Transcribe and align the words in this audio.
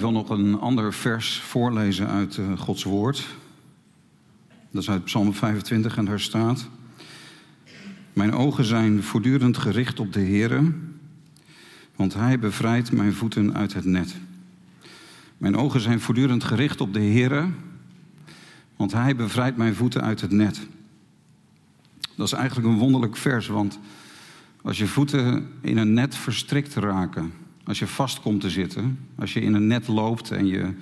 Ik 0.00 0.06
wil 0.06 0.14
nog 0.14 0.30
een 0.30 0.58
ander 0.58 0.92
vers 0.92 1.40
voorlezen 1.40 2.08
uit 2.08 2.36
uh, 2.36 2.58
Gods 2.58 2.82
woord. 2.82 3.26
Dat 4.70 4.82
is 4.82 4.90
uit 4.90 5.04
Psalm 5.04 5.34
25 5.34 5.96
en 5.96 6.04
daar 6.04 6.20
staat: 6.20 6.68
Mijn 8.12 8.32
ogen 8.32 8.64
zijn 8.64 9.02
voortdurend 9.02 9.58
gericht 9.58 10.00
op 10.00 10.12
de 10.12 10.20
Heere, 10.20 10.72
want 11.96 12.14
Hij 12.14 12.38
bevrijdt 12.38 12.92
mijn 12.92 13.12
voeten 13.12 13.54
uit 13.54 13.74
het 13.74 13.84
net. 13.84 14.14
Mijn 15.38 15.56
ogen 15.56 15.80
zijn 15.80 16.00
voortdurend 16.00 16.44
gericht 16.44 16.80
op 16.80 16.92
de 16.92 17.00
Heere, 17.00 17.48
want 18.76 18.92
Hij 18.92 19.16
bevrijdt 19.16 19.56
mijn 19.56 19.74
voeten 19.74 20.02
uit 20.02 20.20
het 20.20 20.32
net. 20.32 20.66
Dat 22.16 22.26
is 22.26 22.32
eigenlijk 22.32 22.68
een 22.68 22.78
wonderlijk 22.78 23.16
vers, 23.16 23.46
want 23.46 23.78
als 24.62 24.78
je 24.78 24.86
voeten 24.86 25.48
in 25.60 25.76
een 25.76 25.92
net 25.92 26.14
verstrikt 26.14 26.74
raken, 26.74 27.32
als 27.64 27.78
je 27.78 27.86
vast 27.86 28.20
komt 28.20 28.40
te 28.40 28.50
zitten, 28.50 28.98
als 29.18 29.32
je 29.32 29.40
in 29.40 29.54
een 29.54 29.66
net 29.66 29.88
loopt 29.88 30.30
en 30.30 30.46
je, 30.46 30.72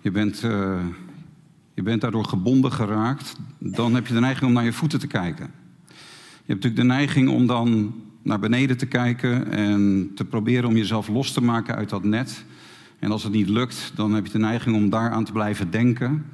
je, 0.00 0.10
bent, 0.10 0.42
uh, 0.42 0.80
je 1.74 1.82
bent 1.82 2.00
daardoor 2.00 2.24
gebonden 2.24 2.72
geraakt, 2.72 3.36
dan 3.58 3.94
heb 3.94 4.06
je 4.06 4.14
de 4.14 4.20
neiging 4.20 4.46
om 4.46 4.52
naar 4.52 4.64
je 4.64 4.72
voeten 4.72 4.98
te 4.98 5.06
kijken. 5.06 5.50
Je 5.86 6.52
hebt 6.52 6.62
natuurlijk 6.62 6.76
de 6.76 6.94
neiging 6.94 7.28
om 7.28 7.46
dan 7.46 7.94
naar 8.22 8.38
beneden 8.38 8.76
te 8.76 8.86
kijken 8.86 9.50
en 9.50 10.10
te 10.14 10.24
proberen 10.24 10.68
om 10.68 10.76
jezelf 10.76 11.08
los 11.08 11.32
te 11.32 11.42
maken 11.42 11.74
uit 11.74 11.88
dat 11.90 12.04
net. 12.04 12.44
En 12.98 13.10
als 13.10 13.22
het 13.22 13.32
niet 13.32 13.48
lukt, 13.48 13.92
dan 13.94 14.12
heb 14.12 14.26
je 14.26 14.32
de 14.32 14.38
neiging 14.38 14.76
om 14.76 14.90
daaraan 14.90 15.24
te 15.24 15.32
blijven 15.32 15.70
denken. 15.70 16.24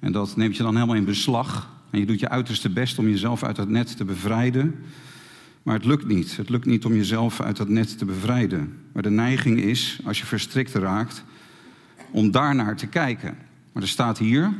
En 0.00 0.12
dat 0.12 0.36
neemt 0.36 0.56
je 0.56 0.62
dan 0.62 0.74
helemaal 0.74 0.96
in 0.96 1.04
beslag. 1.04 1.70
En 1.90 1.98
je 1.98 2.06
doet 2.06 2.20
je 2.20 2.28
uiterste 2.28 2.70
best 2.70 2.98
om 2.98 3.08
jezelf 3.08 3.42
uit 3.42 3.56
dat 3.56 3.68
net 3.68 3.96
te 3.96 4.04
bevrijden. 4.04 4.74
Maar 5.64 5.74
het 5.74 5.84
lukt 5.84 6.06
niet. 6.06 6.36
Het 6.36 6.48
lukt 6.48 6.66
niet 6.66 6.84
om 6.84 6.94
jezelf 6.94 7.40
uit 7.40 7.56
dat 7.56 7.68
net 7.68 7.98
te 7.98 8.04
bevrijden. 8.04 8.78
Maar 8.92 9.02
de 9.02 9.10
neiging 9.10 9.60
is, 9.60 10.00
als 10.04 10.18
je 10.18 10.26
verstrikt 10.26 10.74
raakt, 10.74 11.24
om 12.10 12.30
daarnaar 12.30 12.76
te 12.76 12.86
kijken. 12.86 13.36
Maar 13.72 13.82
er 13.82 13.88
staat 13.88 14.18
hier: 14.18 14.52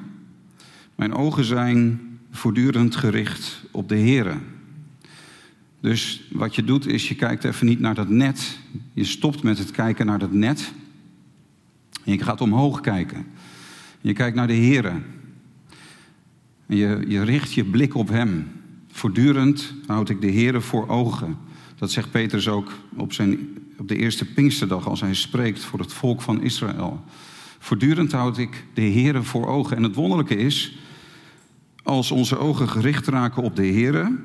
Mijn 0.94 1.14
ogen 1.14 1.44
zijn 1.44 2.00
voortdurend 2.30 2.96
gericht 2.96 3.64
op 3.70 3.88
de 3.88 3.98
Here. 3.98 4.36
Dus 5.80 6.28
wat 6.32 6.54
je 6.54 6.64
doet 6.64 6.86
is, 6.86 7.08
je 7.08 7.14
kijkt 7.14 7.44
even 7.44 7.66
niet 7.66 7.80
naar 7.80 7.94
dat 7.94 8.08
net. 8.08 8.58
Je 8.92 9.04
stopt 9.04 9.42
met 9.42 9.58
het 9.58 9.70
kijken 9.70 10.06
naar 10.06 10.18
dat 10.18 10.32
net. 10.32 10.72
En 12.04 12.12
je 12.12 12.22
gaat 12.22 12.40
omhoog 12.40 12.80
kijken. 12.80 13.26
Je 14.00 14.12
kijkt 14.12 14.36
naar 14.36 14.46
de 14.46 14.56
Here. 14.56 14.92
En 16.66 16.76
je, 16.76 17.04
je 17.08 17.22
richt 17.22 17.52
je 17.52 17.64
blik 17.64 17.94
op 17.94 18.08
Hem. 18.08 18.48
Voortdurend 18.94 19.74
houd 19.86 20.08
ik 20.08 20.20
de 20.20 20.32
Heere 20.32 20.60
voor 20.60 20.88
ogen. 20.88 21.36
Dat 21.76 21.90
zegt 21.90 22.10
Petrus 22.10 22.48
ook 22.48 22.70
op, 22.96 23.12
zijn, 23.12 23.58
op 23.78 23.88
de 23.88 23.96
eerste 23.96 24.24
Pinksterdag 24.24 24.88
als 24.88 25.00
hij 25.00 25.14
spreekt 25.14 25.64
voor 25.64 25.78
het 25.78 25.92
volk 25.92 26.22
van 26.22 26.42
Israël. 26.42 27.04
Voortdurend 27.58 28.12
houd 28.12 28.38
ik 28.38 28.64
de 28.74 28.82
Heere 28.82 29.22
voor 29.22 29.46
ogen. 29.46 29.76
En 29.76 29.82
het 29.82 29.94
wonderlijke 29.94 30.36
is, 30.36 30.78
als 31.82 32.10
onze 32.10 32.38
ogen 32.38 32.68
gericht 32.68 33.06
raken 33.06 33.42
op 33.42 33.56
de 33.56 33.66
Heere, 33.66 34.16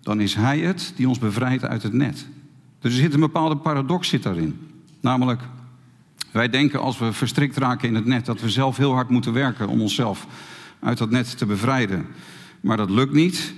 dan 0.00 0.20
is 0.20 0.34
Hij 0.34 0.58
het 0.58 0.92
die 0.96 1.08
ons 1.08 1.18
bevrijdt 1.18 1.64
uit 1.64 1.82
het 1.82 1.92
net. 1.92 2.26
Dus 2.80 2.92
er 2.92 3.00
zit 3.00 3.14
een 3.14 3.20
bepaalde 3.20 3.56
paradox 3.56 4.08
zit 4.08 4.22
daarin. 4.22 4.58
Namelijk, 5.00 5.40
wij 6.30 6.48
denken 6.48 6.80
als 6.80 6.98
we 6.98 7.12
verstrikt 7.12 7.56
raken 7.56 7.88
in 7.88 7.94
het 7.94 8.06
net 8.06 8.26
dat 8.26 8.40
we 8.40 8.50
zelf 8.50 8.76
heel 8.76 8.92
hard 8.92 9.08
moeten 9.08 9.32
werken 9.32 9.68
om 9.68 9.80
onszelf 9.80 10.26
uit 10.80 10.98
dat 10.98 11.10
net 11.10 11.38
te 11.38 11.46
bevrijden. 11.46 12.06
Maar 12.60 12.76
dat 12.76 12.90
lukt 12.90 13.12
niet. 13.12 13.54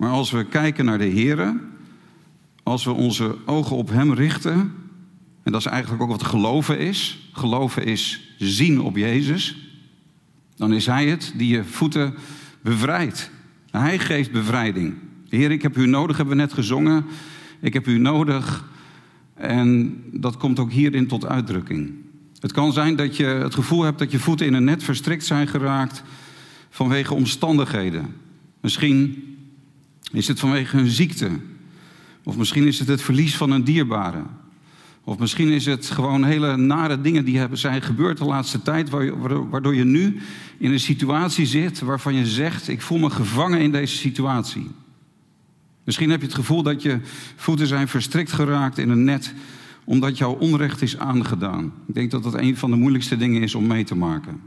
Maar 0.00 0.10
als 0.10 0.30
we 0.30 0.44
kijken 0.44 0.84
naar 0.84 0.98
de 0.98 1.04
Heer, 1.04 1.60
als 2.62 2.84
we 2.84 2.90
onze 2.90 3.36
ogen 3.46 3.76
op 3.76 3.88
Hem 3.88 4.12
richten, 4.12 4.72
en 5.42 5.52
dat 5.52 5.60
is 5.60 5.66
eigenlijk 5.66 6.02
ook 6.02 6.08
wat 6.08 6.22
geloven 6.22 6.78
is. 6.78 7.28
Geloven 7.32 7.84
is 7.84 8.34
zien 8.38 8.80
op 8.80 8.96
Jezus. 8.96 9.56
Dan 10.56 10.72
is 10.72 10.86
Hij 10.86 11.06
het 11.06 11.32
die 11.36 11.48
je 11.48 11.64
voeten 11.64 12.14
bevrijdt. 12.62 13.30
Hij 13.70 13.98
geeft 13.98 14.32
bevrijding. 14.32 14.94
Heer, 15.28 15.50
ik 15.50 15.62
heb 15.62 15.76
u 15.76 15.86
nodig, 15.86 16.16
hebben 16.16 16.36
we 16.36 16.42
net 16.42 16.52
gezongen. 16.52 17.04
Ik 17.60 17.72
heb 17.72 17.86
u 17.86 17.98
nodig. 17.98 18.68
En 19.34 19.96
dat 20.12 20.36
komt 20.36 20.58
ook 20.58 20.72
hierin 20.72 21.06
tot 21.06 21.26
uitdrukking. 21.26 21.92
Het 22.38 22.52
kan 22.52 22.72
zijn 22.72 22.96
dat 22.96 23.16
je 23.16 23.24
het 23.24 23.54
gevoel 23.54 23.82
hebt 23.82 23.98
dat 23.98 24.10
je 24.10 24.18
voeten 24.18 24.46
in 24.46 24.54
een 24.54 24.64
net 24.64 24.82
verstrikt 24.82 25.24
zijn 25.24 25.48
geraakt 25.48 26.02
vanwege 26.70 27.14
omstandigheden. 27.14 28.14
Misschien 28.60 29.24
is 30.12 30.28
het 30.28 30.40
vanwege 30.40 30.78
een 30.78 30.90
ziekte? 30.90 31.30
Of 32.24 32.36
misschien 32.36 32.66
is 32.66 32.78
het 32.78 32.88
het 32.88 33.02
verlies 33.02 33.36
van 33.36 33.50
een 33.50 33.64
dierbare? 33.64 34.22
Of 35.04 35.18
misschien 35.18 35.48
is 35.48 35.66
het 35.66 35.86
gewoon 35.86 36.24
hele 36.24 36.56
nare 36.56 37.00
dingen 37.00 37.24
die 37.24 37.46
zijn 37.52 37.82
gebeurd 37.82 38.18
de 38.18 38.24
laatste 38.24 38.62
tijd, 38.62 38.90
waardoor 39.50 39.74
je 39.74 39.84
nu 39.84 40.20
in 40.58 40.72
een 40.72 40.80
situatie 40.80 41.46
zit 41.46 41.80
waarvan 41.80 42.14
je 42.14 42.26
zegt: 42.26 42.68
Ik 42.68 42.82
voel 42.82 42.98
me 42.98 43.10
gevangen 43.10 43.60
in 43.60 43.72
deze 43.72 43.96
situatie. 43.96 44.70
Misschien 45.84 46.10
heb 46.10 46.20
je 46.20 46.26
het 46.26 46.34
gevoel 46.34 46.62
dat 46.62 46.82
je 46.82 47.00
voeten 47.36 47.66
zijn 47.66 47.88
verstrikt 47.88 48.32
geraakt 48.32 48.78
in 48.78 48.90
een 48.90 49.04
net 49.04 49.34
omdat 49.84 50.18
jouw 50.18 50.32
onrecht 50.32 50.82
is 50.82 50.98
aangedaan. 50.98 51.72
Ik 51.86 51.94
denk 51.94 52.10
dat 52.10 52.22
dat 52.22 52.34
een 52.34 52.56
van 52.56 52.70
de 52.70 52.76
moeilijkste 52.76 53.16
dingen 53.16 53.42
is 53.42 53.54
om 53.54 53.66
mee 53.66 53.84
te 53.84 53.96
maken. 53.96 54.40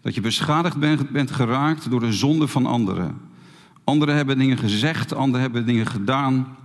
Dat 0.00 0.14
je 0.14 0.20
beschadigd 0.20 0.78
bent 1.12 1.30
geraakt 1.30 1.90
door 1.90 2.00
de 2.00 2.12
zonde 2.12 2.48
van 2.48 2.66
anderen. 2.66 3.16
Anderen 3.84 4.14
hebben 4.14 4.38
dingen 4.38 4.58
gezegd, 4.58 5.14
anderen 5.14 5.40
hebben 5.40 5.66
dingen 5.66 5.86
gedaan. 5.86 6.56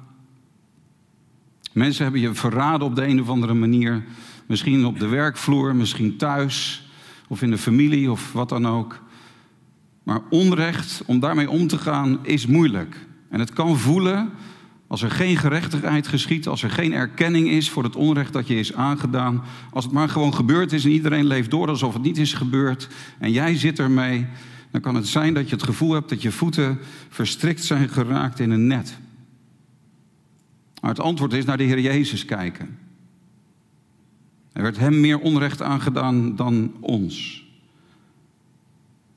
Mensen 1.74 2.04
hebben 2.04 2.22
je 2.22 2.34
verraden 2.34 2.88
op 2.88 2.96
de 2.96 3.08
een 3.08 3.22
of 3.22 3.30
andere 3.30 3.54
manier. 3.54 4.06
Misschien 4.46 4.86
op 4.86 5.00
de 5.00 5.08
werkvloer, 5.08 5.76
misschien 5.76 6.18
thuis 6.18 6.88
of 7.28 7.42
in 7.42 7.50
de 7.50 7.58
familie 7.58 8.12
of 8.12 8.34
wat 8.34 8.50
dan 8.50 8.68
ook. 8.68 9.00
Maar 10.04 10.22
onrecht, 10.30 11.04
om 11.06 11.20
daarmee 11.20 11.50
om 11.50 11.68
te 11.68 11.78
gaan, 11.78 12.20
is 12.22 12.46
moeilijk. 12.46 13.08
En 13.30 13.40
het 13.40 13.54
kan 13.54 13.78
voelen 13.78 14.32
als 14.88 15.02
er 15.02 15.12
geen 15.12 15.38
gerechtigheid 15.38 16.08
geschiet, 16.08 16.48
als 16.48 16.64
er 16.64 16.70
geen 16.70 16.94
erkenning 16.94 17.50
is 17.50 17.70
voor 17.70 17.84
het 17.84 17.96
onrecht 17.96 18.34
dat 18.34 18.48
je 18.48 18.56
is 18.56 18.74
aangedaan. 18.74 19.44
Als 19.72 19.84
het 19.84 19.94
maar 19.94 20.10
gewoon 20.10 20.34
gebeurd 20.34 20.74
is 20.74 20.86
en 20.86 20.92
iedereen 20.92 21.26
leeft 21.26 21.52
door 21.52 21.68
alsof 21.68 21.94
het 21.94 22.02
niet 22.02 22.18
is 22.18 22.34
gebeurd. 22.34 22.88
En 23.20 23.32
jij 23.32 23.56
zit 23.56 23.80
ermee 23.80 24.28
dan 24.72 24.82
kan 24.82 24.96
het 24.96 25.08
zijn 25.08 25.34
dat 25.34 25.50
je 25.50 25.56
het 25.56 25.64
gevoel 25.64 25.94
hebt 25.94 26.10
dat 26.10 26.22
je 26.22 26.32
voeten 26.32 26.80
verstrikt 27.10 27.64
zijn 27.64 27.90
geraakt 27.90 28.40
in 28.40 28.52
een 28.52 28.68
net. 28.68 28.98
Maar 30.82 30.90
het 30.90 31.00
antwoord 31.00 31.34
is 31.34 31.46
naar 31.46 31.58
de 31.58 31.64
Heer 31.64 31.80
Jezus 31.80 32.26
kijken. 32.26 32.78
Er 34.54 34.62
werd 34.62 34.78
hem 34.78 35.00
meer 35.00 35.20
onrecht 35.20 35.62
aangedaan 35.62 36.36
dan 36.36 36.74
ons. 36.80 37.46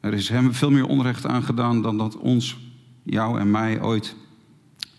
Er 0.01 0.13
is 0.13 0.29
hem 0.29 0.55
veel 0.55 0.71
meer 0.71 0.87
onrecht 0.87 1.27
aangedaan 1.27 1.83
dan 1.83 1.99
dat 1.99 2.17
ons, 2.17 2.59
jou 3.03 3.41
en 3.41 3.51
mij 3.51 3.83
ooit 3.83 4.17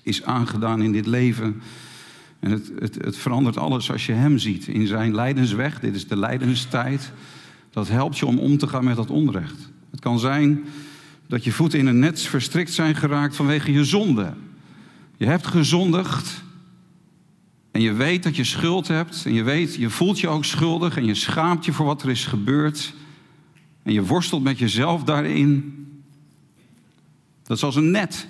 is 0.03 0.23
aangedaan 0.23 0.81
in 0.81 0.91
dit 0.91 1.05
leven. 1.05 1.61
En 2.39 2.51
het, 2.51 2.71
het, 2.79 2.95
het 2.95 3.17
verandert 3.17 3.57
alles 3.57 3.91
als 3.91 4.05
je 4.05 4.13
hem 4.13 4.37
ziet 4.37 4.67
in 4.67 4.87
zijn 4.87 5.15
lijdensweg. 5.15 5.79
Dit 5.79 5.95
is 5.95 6.07
de 6.07 6.17
lijdenstijd. 6.17 7.11
Dat 7.69 7.87
helpt 7.87 8.17
je 8.17 8.25
om 8.25 8.39
om 8.39 8.57
te 8.57 8.67
gaan 8.67 8.83
met 8.83 8.95
dat 8.95 9.09
onrecht. 9.09 9.70
Het 9.91 9.99
kan 9.99 10.19
zijn 10.19 10.63
dat 11.27 11.43
je 11.43 11.51
voeten 11.51 11.79
in 11.79 11.87
een 11.87 11.99
net 11.99 12.21
verstrikt 12.21 12.73
zijn 12.73 12.95
geraakt 12.95 13.35
vanwege 13.35 13.71
je 13.71 13.85
zonde. 13.85 14.33
Je 15.17 15.25
hebt 15.25 15.47
gezondigd 15.47 16.43
en 17.71 17.81
je 17.81 17.93
weet 17.93 18.23
dat 18.23 18.35
je 18.35 18.43
schuld 18.43 18.87
hebt 18.87 19.25
en 19.25 19.33
je 19.33 19.43
weet, 19.43 19.75
je 19.75 19.89
voelt 19.89 20.19
je 20.19 20.27
ook 20.27 20.45
schuldig 20.45 20.97
en 20.97 21.05
je 21.05 21.15
schaamt 21.15 21.65
je 21.65 21.73
voor 21.73 21.85
wat 21.85 22.03
er 22.03 22.09
is 22.09 22.25
gebeurd 22.25 22.93
en 23.83 23.93
je 23.93 24.05
worstelt 24.05 24.43
met 24.43 24.59
jezelf 24.59 25.03
daarin. 25.03 25.75
Dat 27.43 27.57
is 27.57 27.63
als 27.63 27.75
een 27.75 27.91
net. 27.91 28.27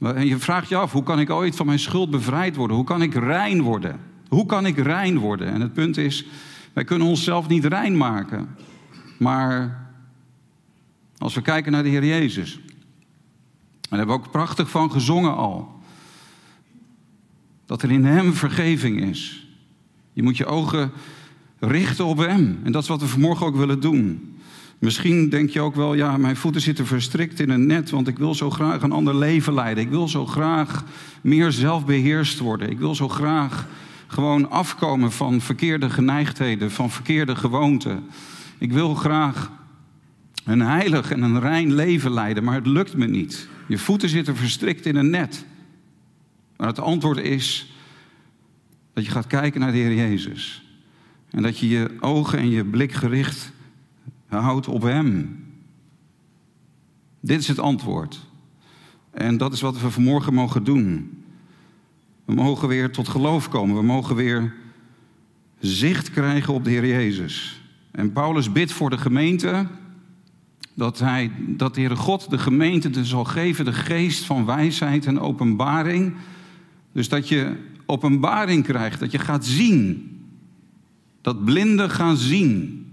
En 0.00 0.26
je 0.26 0.38
vraagt 0.38 0.68
je 0.68 0.76
af, 0.76 0.92
hoe 0.92 1.02
kan 1.02 1.20
ik 1.20 1.30
ooit 1.30 1.56
van 1.56 1.66
mijn 1.66 1.78
schuld 1.78 2.10
bevrijd 2.10 2.56
worden? 2.56 2.76
Hoe 2.76 2.84
kan 2.84 3.02
ik 3.02 3.14
rein 3.14 3.62
worden? 3.62 4.00
Hoe 4.28 4.46
kan 4.46 4.66
ik 4.66 4.78
rein 4.78 5.18
worden? 5.18 5.52
En 5.52 5.60
het 5.60 5.72
punt 5.72 5.96
is, 5.96 6.24
wij 6.72 6.84
kunnen 6.84 7.06
onszelf 7.06 7.48
niet 7.48 7.64
rein 7.64 7.96
maken. 7.96 8.56
Maar 9.18 9.86
als 11.18 11.34
we 11.34 11.42
kijken 11.42 11.72
naar 11.72 11.82
de 11.82 11.88
Heer 11.88 12.04
Jezus. 12.04 12.54
En 12.54 13.96
daar 13.96 13.98
hebben 13.98 14.16
we 14.16 14.22
ook 14.22 14.30
prachtig 14.30 14.70
van 14.70 14.90
gezongen 14.90 15.36
al. 15.36 15.80
Dat 17.66 17.82
er 17.82 17.90
in 17.90 18.04
Hem 18.04 18.34
vergeving 18.34 19.00
is. 19.00 19.46
Je 20.12 20.22
moet 20.22 20.36
je 20.36 20.46
ogen 20.46 20.90
richten 21.58 22.04
op 22.04 22.18
Hem. 22.18 22.60
En 22.62 22.72
dat 22.72 22.82
is 22.82 22.88
wat 22.88 23.00
we 23.00 23.06
vanmorgen 23.06 23.46
ook 23.46 23.56
willen 23.56 23.80
doen. 23.80 24.32
Misschien 24.78 25.28
denk 25.28 25.50
je 25.50 25.60
ook 25.60 25.74
wel, 25.74 25.94
ja, 25.94 26.16
mijn 26.16 26.36
voeten 26.36 26.60
zitten 26.60 26.86
verstrikt 26.86 27.40
in 27.40 27.50
een 27.50 27.66
net, 27.66 27.90
want 27.90 28.08
ik 28.08 28.18
wil 28.18 28.34
zo 28.34 28.50
graag 28.50 28.82
een 28.82 28.92
ander 28.92 29.16
leven 29.16 29.54
leiden. 29.54 29.84
Ik 29.84 29.90
wil 29.90 30.08
zo 30.08 30.26
graag 30.26 30.84
meer 31.20 31.52
zelfbeheerst 31.52 32.38
worden. 32.38 32.70
Ik 32.70 32.78
wil 32.78 32.94
zo 32.94 33.08
graag 33.08 33.66
gewoon 34.06 34.50
afkomen 34.50 35.12
van 35.12 35.40
verkeerde 35.40 35.90
geneigdheden, 35.90 36.70
van 36.70 36.90
verkeerde 36.90 37.36
gewoonten. 37.36 38.06
Ik 38.58 38.72
wil 38.72 38.94
graag 38.94 39.50
een 40.48 40.60
heilig 40.60 41.10
en 41.10 41.22
een 41.22 41.40
rein 41.40 41.74
leven 41.74 42.10
leiden, 42.10 42.44
maar 42.44 42.54
het 42.54 42.66
lukt 42.66 42.96
me 42.96 43.06
niet. 43.06 43.48
Je 43.66 43.78
voeten 43.78 44.08
zitten 44.08 44.36
verstrikt 44.36 44.86
in 44.86 44.96
een 44.96 45.10
net. 45.10 45.46
Maar 46.56 46.66
het 46.66 46.80
antwoord 46.80 47.18
is 47.18 47.72
dat 48.92 49.04
je 49.04 49.10
gaat 49.10 49.26
kijken 49.26 49.60
naar 49.60 49.72
de 49.72 49.78
Heer 49.78 49.94
Jezus. 49.94 50.66
En 51.30 51.42
dat 51.42 51.58
je 51.58 51.68
je 51.68 51.96
ogen 52.00 52.38
en 52.38 52.50
je 52.50 52.64
blik 52.64 52.92
gericht 52.92 53.52
houdt 54.26 54.68
op 54.68 54.82
Hem. 54.82 55.44
Dit 57.20 57.40
is 57.40 57.48
het 57.48 57.58
antwoord. 57.58 58.26
En 59.10 59.36
dat 59.36 59.52
is 59.52 59.60
wat 59.60 59.80
we 59.80 59.90
vanmorgen 59.90 60.34
mogen 60.34 60.64
doen. 60.64 61.22
We 62.24 62.34
mogen 62.34 62.68
weer 62.68 62.92
tot 62.92 63.08
geloof 63.08 63.48
komen. 63.48 63.76
We 63.76 63.82
mogen 63.82 64.16
weer 64.16 64.54
zicht 65.58 66.10
krijgen 66.10 66.54
op 66.54 66.64
de 66.64 66.70
Heer 66.70 66.86
Jezus. 66.86 67.62
En 67.90 68.12
Paulus 68.12 68.52
bidt 68.52 68.72
voor 68.72 68.90
de 68.90 68.98
gemeente 68.98 69.66
dat, 70.78 70.98
hij, 70.98 71.30
dat 71.38 71.74
de 71.74 71.80
Heere 71.80 71.96
God 71.96 72.30
de 72.30 72.38
gemeente 72.38 73.04
zal 73.04 73.24
geven 73.24 73.64
de 73.64 73.72
geest 73.72 74.24
van 74.24 74.44
wijsheid 74.44 75.06
en 75.06 75.20
openbaring. 75.20 76.14
Dus 76.92 77.08
dat 77.08 77.28
je 77.28 77.56
openbaring 77.86 78.64
krijgt, 78.64 79.00
dat 79.00 79.10
je 79.10 79.18
gaat 79.18 79.44
zien. 79.44 80.10
Dat 81.20 81.44
blinden 81.44 81.90
gaan 81.90 82.16
zien. 82.16 82.86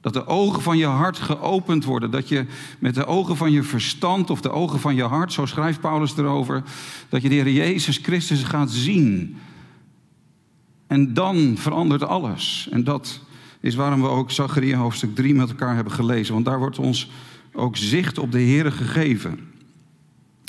Dat 0.00 0.12
de 0.12 0.26
ogen 0.26 0.62
van 0.62 0.78
je 0.78 0.86
hart 0.86 1.18
geopend 1.18 1.84
worden. 1.84 2.10
Dat 2.10 2.28
je 2.28 2.46
met 2.78 2.94
de 2.94 3.06
ogen 3.06 3.36
van 3.36 3.52
je 3.52 3.62
verstand 3.62 4.30
of 4.30 4.40
de 4.40 4.50
ogen 4.50 4.80
van 4.80 4.94
je 4.94 5.04
hart, 5.04 5.32
zo 5.32 5.46
schrijft 5.46 5.80
Paulus 5.80 6.16
erover, 6.16 6.62
dat 7.08 7.22
je 7.22 7.28
de 7.28 7.34
Heer 7.34 7.50
Jezus 7.50 7.96
Christus 8.02 8.42
gaat 8.42 8.70
zien. 8.70 9.36
En 10.86 11.14
dan 11.14 11.54
verandert 11.56 12.02
alles. 12.02 12.68
En 12.70 12.84
dat 12.84 13.20
is 13.64 13.74
waarom 13.74 14.00
we 14.00 14.08
ook 14.08 14.30
Zacharia 14.30 14.78
hoofdstuk 14.78 15.14
3 15.14 15.34
met 15.34 15.48
elkaar 15.48 15.74
hebben 15.74 15.92
gelezen. 15.92 16.34
Want 16.34 16.46
daar 16.46 16.58
wordt 16.58 16.78
ons 16.78 17.10
ook 17.52 17.76
zicht 17.76 18.18
op 18.18 18.32
de 18.32 18.38
Heer 18.38 18.72
gegeven. 18.72 19.38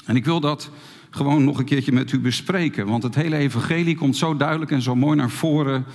En 0.05 0.15
ik 0.15 0.25
wil 0.25 0.39
dat 0.39 0.69
gewoon 1.09 1.43
nog 1.43 1.59
een 1.59 1.65
keertje 1.65 1.91
met 1.91 2.11
u 2.11 2.19
bespreken. 2.19 2.87
Want 2.87 3.03
het 3.03 3.15
hele 3.15 3.35
evangelie 3.35 3.95
komt 3.95 4.17
zo 4.17 4.37
duidelijk 4.37 4.71
en 4.71 4.81
zo 4.81 4.95
mooi 4.95 5.17
naar 5.17 5.29
voren 5.29 5.85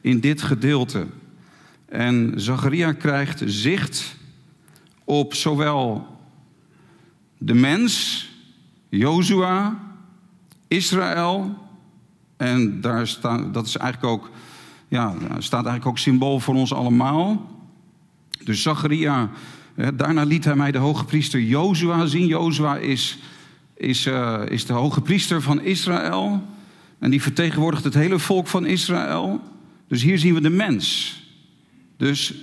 in 0.00 0.20
dit 0.20 0.42
gedeelte. 0.42 1.06
En 1.88 2.32
Zacharia 2.36 2.92
krijgt 2.92 3.42
zicht 3.44 4.16
op 5.04 5.34
zowel 5.34 6.06
de 7.38 7.54
mens, 7.54 8.28
Jozua, 8.88 9.78
Israël. 10.68 11.54
En 12.36 12.80
daar 12.80 13.06
staat, 13.06 13.54
dat 13.54 13.66
is 13.66 13.76
eigenlijk 13.76 14.12
ook 14.12 14.30
ja, 14.88 15.14
staat 15.38 15.66
eigenlijk 15.66 15.86
ook 15.86 15.98
symbool 15.98 16.40
voor 16.40 16.54
ons 16.54 16.72
allemaal. 16.72 17.50
Dus 18.44 18.62
Zacharia, 18.62 19.30
daarna 19.94 20.22
liet 20.22 20.44
hij 20.44 20.56
mij 20.56 20.72
de 20.72 20.78
hoge 20.78 21.04
priester 21.04 21.40
Jozua 21.40 22.06
zien. 22.06 22.26
Jozua 22.26 22.76
is, 22.76 23.18
is, 23.76 24.06
uh, 24.06 24.42
is 24.48 24.66
de 24.66 24.72
hoge 24.72 25.00
priester 25.00 25.42
van 25.42 25.60
Israël. 25.60 26.42
En 26.98 27.10
die 27.10 27.22
vertegenwoordigt 27.22 27.84
het 27.84 27.94
hele 27.94 28.18
volk 28.18 28.46
van 28.46 28.66
Israël. 28.66 29.40
Dus 29.88 30.02
hier 30.02 30.18
zien 30.18 30.34
we 30.34 30.40
de 30.40 30.50
mens. 30.50 31.16
Dus 31.96 32.34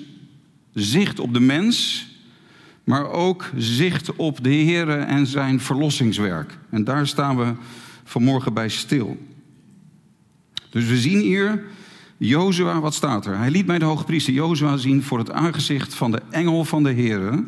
zicht 0.74 1.20
op 1.20 1.34
de 1.34 1.40
mens, 1.40 2.08
maar 2.84 3.10
ook 3.10 3.50
zicht 3.56 4.16
op 4.16 4.44
de 4.44 4.50
Heer 4.50 4.90
en 4.90 5.28
zijn 5.28 5.60
verlossingswerk. 5.60 6.58
En 6.70 6.84
daar 6.84 7.08
staan 7.08 7.38
we 7.38 7.54
vanmorgen 8.04 8.54
bij 8.54 8.70
stil. 8.70 9.18
Dus 10.70 10.86
we 10.86 10.98
zien 10.98 11.20
hier 11.20 11.64
Jozua, 12.26 12.80
wat 12.80 12.94
staat 12.94 13.26
er? 13.26 13.38
Hij 13.38 13.52
liet 13.52 13.66
mij 13.66 13.80
de 13.80 13.86
hoge 13.86 14.04
priester 14.04 14.34
Jozua 14.34 14.78
zien 14.78 15.04
voor 15.04 15.18
het 15.18 15.32
aangezicht 15.32 15.94
van 15.94 16.12
de 16.12 16.22
engel 16.30 16.66
van 16.66 16.84
de 16.84 16.92
Heer. 16.92 17.44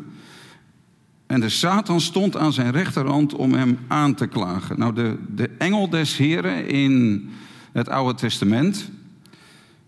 En 1.26 1.40
de 1.40 1.48
Satan 1.48 2.00
stond 2.00 2.36
aan 2.36 2.52
zijn 2.52 2.70
rechterhand 2.70 3.34
om 3.34 3.52
hem 3.52 3.78
aan 3.86 4.14
te 4.14 4.26
klagen. 4.26 4.78
Nou, 4.78 4.94
de, 4.94 5.16
de 5.34 5.50
engel 5.58 5.88
des 5.88 6.16
Heren 6.16 6.68
in 6.68 7.28
het 7.72 7.88
Oude 7.88 8.18
Testament, 8.18 8.90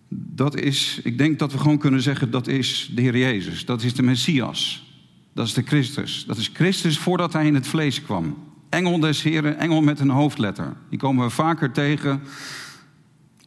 dat 0.09 0.57
is, 0.57 1.01
ik 1.05 1.19
denk 1.19 1.39
dat 1.39 1.53
we 1.53 1.59
gewoon 1.59 1.79
kunnen 1.79 2.03
zeggen, 2.03 2.31
dat 2.31 2.47
is 2.47 2.91
de 2.95 3.03
Heer 3.03 3.19
Jezus. 3.19 3.65
Dat 3.65 3.83
is 3.83 3.95
de 3.95 4.03
Messias. 4.03 4.93
Dat 5.33 5.47
is 5.47 5.55
de 5.55 5.63
Christus. 5.63 6.25
Dat 6.27 6.37
is 6.37 6.51
Christus 6.53 6.99
voordat 6.99 7.33
hij 7.33 7.47
in 7.47 7.55
het 7.55 7.67
vlees 7.67 8.03
kwam. 8.03 8.37
Engel 8.69 9.01
des 9.01 9.23
Heren, 9.23 9.59
engel 9.59 9.81
met 9.81 10.01
een 10.01 10.11
hoofdletter. 10.11 10.77
Die 10.91 10.99
komen 10.99 11.25
we 11.25 11.31
vaker 11.31 11.73
tegen 11.73 12.23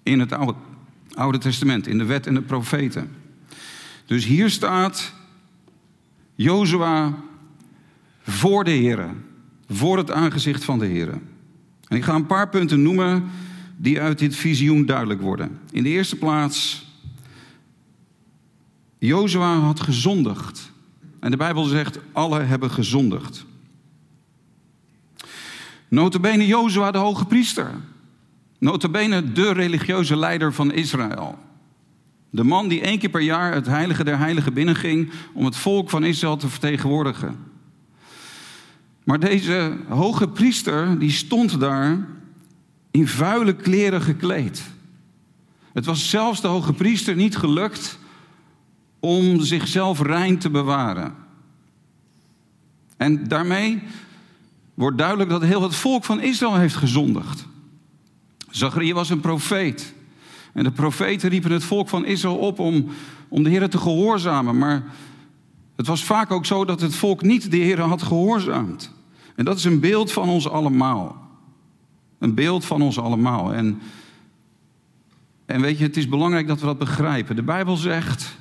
in 0.03 0.19
het 0.19 0.31
Oude 0.31 0.53
Oude 1.13 1.37
Testament, 1.37 1.87
in 1.87 1.97
de 1.97 2.05
wet 2.05 2.27
en 2.27 2.33
de 2.33 2.41
profeten. 2.41 3.11
Dus 4.05 4.25
hier 4.25 4.49
staat 4.49 5.13
Jozua 6.35 7.13
voor 8.21 8.63
de 8.63 8.71
Heer, 8.71 9.09
voor 9.69 9.97
het 9.97 10.11
aangezicht 10.11 10.63
van 10.63 10.79
de 10.79 10.85
Heer. 10.85 11.09
En 11.87 11.97
ik 11.97 12.03
ga 12.03 12.15
een 12.15 12.25
paar 12.25 12.49
punten 12.49 12.81
noemen 12.81 13.23
die 13.77 14.01
uit 14.01 14.19
dit 14.19 14.35
visioen 14.35 14.85
duidelijk 14.85 15.21
worden. 15.21 15.59
In 15.71 15.83
de 15.83 15.89
eerste 15.89 16.15
plaats, 16.15 16.85
Jozua 18.97 19.55
had 19.55 19.79
gezondigd. 19.79 20.71
En 21.19 21.31
de 21.31 21.37
Bijbel 21.37 21.63
zegt, 21.63 21.99
alle 22.11 22.39
hebben 22.39 22.71
gezondigd. 22.71 23.45
Notabene 25.87 26.47
Jozua 26.47 26.91
de 26.91 26.97
hoge 26.97 27.25
priester. 27.25 27.71
Notabene 28.61 29.31
de 29.31 29.53
religieuze 29.53 30.15
leider 30.15 30.53
van 30.53 30.71
Israël. 30.71 31.37
De 32.29 32.43
man 32.43 32.67
die 32.67 32.81
één 32.81 32.99
keer 32.99 33.09
per 33.09 33.21
jaar 33.21 33.53
het 33.53 33.65
heilige 33.65 34.03
der 34.03 34.17
heiligen 34.17 34.53
binnenging 34.53 35.11
om 35.33 35.45
het 35.45 35.55
volk 35.55 35.89
van 35.89 36.03
Israël 36.03 36.37
te 36.37 36.47
vertegenwoordigen. 36.47 37.35
Maar 39.03 39.19
deze 39.19 39.77
hoge 39.87 40.27
priester 40.27 40.99
die 40.99 41.11
stond 41.11 41.59
daar 41.59 42.07
in 42.91 43.07
vuile 43.07 43.55
kleren 43.55 44.01
gekleed. 44.01 44.63
Het 45.73 45.85
was 45.85 46.09
zelfs 46.09 46.41
de 46.41 46.47
hoge 46.47 46.73
priester 46.73 47.15
niet 47.15 47.37
gelukt 47.37 47.99
om 48.99 49.39
zichzelf 49.39 50.01
rein 50.01 50.37
te 50.37 50.49
bewaren. 50.49 51.15
En 52.97 53.27
daarmee 53.27 53.81
wordt 54.73 54.97
duidelijk 54.97 55.29
dat 55.29 55.41
heel 55.41 55.63
het 55.63 55.75
volk 55.75 56.03
van 56.03 56.21
Israël 56.21 56.55
heeft 56.55 56.75
gezondigd. 56.75 57.49
Zacharia 58.51 58.93
was 58.93 59.09
een 59.09 59.19
profeet. 59.19 59.93
En 60.53 60.63
de 60.63 60.71
profeten 60.71 61.29
riepen 61.29 61.51
het 61.51 61.63
volk 61.63 61.89
van 61.89 62.05
Israël 62.05 62.37
op 62.37 62.59
om, 62.59 62.87
om 63.27 63.43
de 63.43 63.49
Heer 63.49 63.69
te 63.69 63.77
gehoorzamen. 63.77 64.57
Maar 64.57 64.83
het 65.75 65.87
was 65.87 66.03
vaak 66.03 66.31
ook 66.31 66.45
zo 66.45 66.65
dat 66.65 66.81
het 66.81 66.95
volk 66.95 67.21
niet 67.21 67.51
de 67.51 67.57
Heer 67.57 67.81
had 67.81 68.01
gehoorzaamd. 68.01 68.91
En 69.35 69.45
dat 69.45 69.57
is 69.57 69.63
een 69.63 69.79
beeld 69.79 70.11
van 70.11 70.29
ons 70.29 70.49
allemaal. 70.49 71.29
Een 72.19 72.33
beeld 72.33 72.65
van 72.65 72.81
ons 72.81 72.99
allemaal. 72.99 73.53
En, 73.53 73.81
en 75.45 75.61
weet 75.61 75.77
je, 75.77 75.83
het 75.83 75.97
is 75.97 76.09
belangrijk 76.09 76.47
dat 76.47 76.59
we 76.59 76.65
dat 76.65 76.77
begrijpen. 76.77 77.35
De 77.35 77.43
Bijbel 77.43 77.75
zegt 77.75 78.37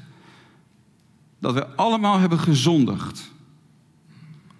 dat 1.38 1.55
we 1.55 1.67
allemaal 1.67 2.19
hebben 2.19 2.38
gezondigd. 2.38 3.33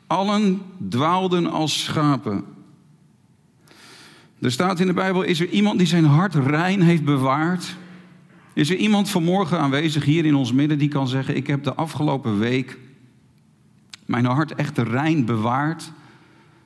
Allen 0.07 0.63
dwaalden 0.89 1.51
als 1.51 1.85
schapen. 1.85 2.45
Er 4.41 4.53
staat 4.53 4.81
in 4.81 4.87
de 4.87 4.93
Bijbel, 4.93 5.23
is 5.23 5.41
er 5.41 5.49
iemand 5.49 5.79
die 5.79 5.87
zijn 5.87 6.05
hart 6.05 6.35
rein 6.35 6.81
heeft 6.81 7.05
bewaard? 7.05 7.77
Is 8.53 8.71
er 8.71 8.77
iemand 8.77 9.11
vanmorgen 9.11 9.59
aanwezig 9.59 10.05
hier 10.05 10.25
in 10.25 10.35
ons 10.35 10.53
midden 10.53 10.79
die 10.79 10.89
kan 10.89 11.09
zeggen, 11.09 11.37
ik 11.37 11.47
heb 11.47 11.65
de 11.65 11.75
afgelopen 11.75 12.39
week 12.39 12.79
mijn 14.07 14.25
hart 14.25 14.55
echt 14.55 14.79
rein 14.79 15.25
bewaard? 15.25 15.93